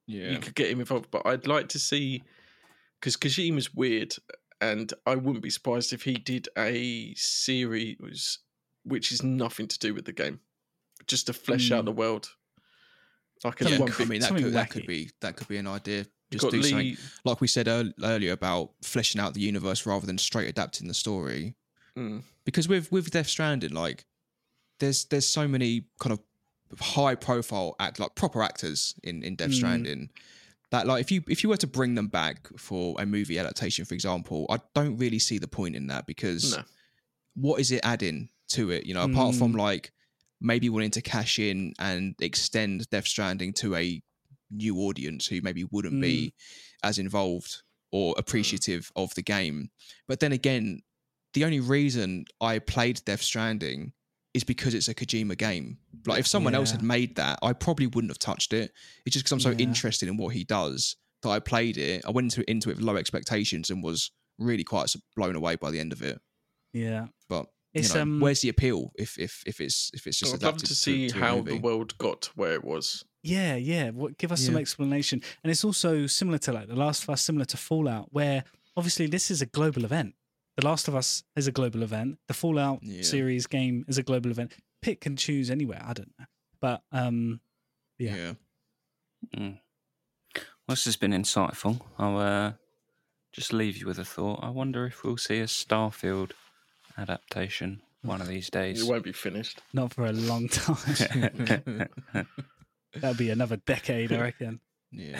[0.06, 0.30] Yeah.
[0.34, 2.22] you could get him involved, but I'd like to see
[3.00, 4.16] because Kojima's weird,
[4.62, 8.40] and I wouldn't be surprised if he did a series
[8.84, 10.40] which is nothing to do with the game,
[11.08, 11.86] just to flesh out Mm.
[11.86, 12.30] the world.
[13.44, 16.08] Like Yeah, one I mean that could that could be that could be an idea
[16.32, 20.50] just do something like we said earlier about fleshing out the universe rather than straight
[20.50, 21.56] adapting the story.
[21.96, 22.24] Mm.
[22.46, 24.06] Because with with Death Stranding, like
[24.80, 29.52] there's there's so many kind of high profile act like proper actors in in Death
[29.52, 30.10] Mm.
[30.72, 33.86] That like if you if you were to bring them back for a movie adaptation,
[33.86, 36.64] for example, I don't really see the point in that because No.
[37.36, 38.86] what is it adding to it?
[38.86, 39.58] You know, apart from Mm.
[39.60, 39.92] like
[40.42, 44.02] maybe wanting to cash in and extend Death Stranding to a
[44.52, 46.34] new audience who maybe wouldn't be
[46.84, 49.72] as involved or appreciative of the game.
[50.08, 50.82] But then again,
[51.34, 53.94] the only reason I played Death Stranding
[54.38, 55.78] is because it's a Kojima game.
[56.06, 58.72] Like if someone else had made that, I probably wouldn't have touched it.
[59.06, 59.58] It's just because I'm so Yeah.
[59.68, 62.06] interested in what he does that I played it.
[62.06, 65.72] I went into, into it with low expectations and was really quite blown away by
[65.72, 66.20] the end of it.
[66.74, 67.08] Yeah.
[67.28, 70.34] But you It's, know, um, where's the appeal if if if it's if it's just
[70.34, 73.04] I'd love to see to a how the world got to where it was.
[73.24, 73.90] Yeah, yeah.
[73.90, 75.22] What, give us some explanation.
[75.44, 78.46] And it's also similar to like The Last of Us, similar to Fallout, where
[78.78, 80.14] obviously this is a global event.
[80.58, 82.18] The Last of Us is a global event.
[82.28, 83.04] The Fallout Yeah.
[83.04, 84.54] series game is a global event.
[84.82, 85.82] Pick and choose anywhere.
[85.86, 86.26] I don't know,
[86.60, 87.40] but um,
[88.00, 88.16] yeah.
[88.16, 88.34] yeah.
[89.36, 89.60] Mm.
[90.36, 90.42] Well,
[90.76, 91.82] this has been insightful.
[91.98, 92.54] I'll uh,
[93.32, 94.40] just leave you with a thought.
[94.44, 96.32] I wonder if we'll see a Starfield
[96.98, 98.82] adaptation one of these days.
[98.84, 99.62] It won't be finished.
[99.74, 101.88] not for a long time.
[102.96, 104.60] That'll be another decade, I reckon.
[104.92, 105.20] Yeah.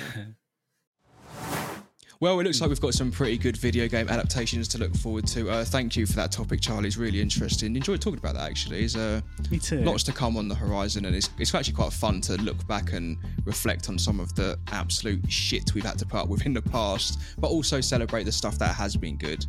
[2.20, 5.28] Well, it looks like we've got some pretty good video game adaptations to look forward
[5.28, 5.52] to.
[5.52, 6.88] Uh, thank you for that topic, Charlie.
[6.88, 7.76] It's really interesting.
[7.76, 8.80] Enjoyed talking about that, actually.
[8.80, 9.82] There's uh, Me too.
[9.82, 12.94] lots to come on the horizon, and it's, it's actually quite fun to look back
[12.94, 16.54] and reflect on some of the absolute shit we've had to put up with in
[16.54, 19.46] the past, but also celebrate the stuff that has been good.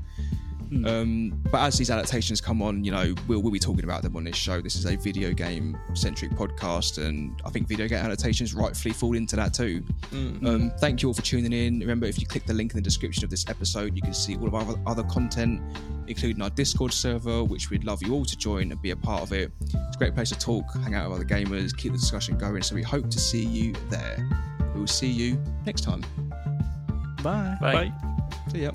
[0.69, 0.87] Hmm.
[0.87, 4.17] Um, but as these adaptations come on, you know, we'll, we'll be talking about them
[4.17, 4.61] on this show.
[4.61, 9.17] This is a video game centric podcast, and I think video game adaptations rightfully fall
[9.17, 9.83] into that too.
[10.11, 10.47] Mm.
[10.47, 11.81] Um, thank you all for tuning in.
[11.81, 14.37] Remember, if you click the link in the description of this episode, you can see
[14.37, 15.61] all of our other- other content,
[16.07, 19.23] including our Discord server, which we'd love you all to join and be a part
[19.23, 19.51] of it.
[19.63, 22.63] It's a great place to talk, hang out with other gamers, keep the discussion going.
[22.63, 24.29] So we hope to see you there.
[24.75, 26.03] We will see you next time.
[27.23, 27.57] Bye.
[27.61, 27.93] Bye.
[28.53, 28.73] See ya.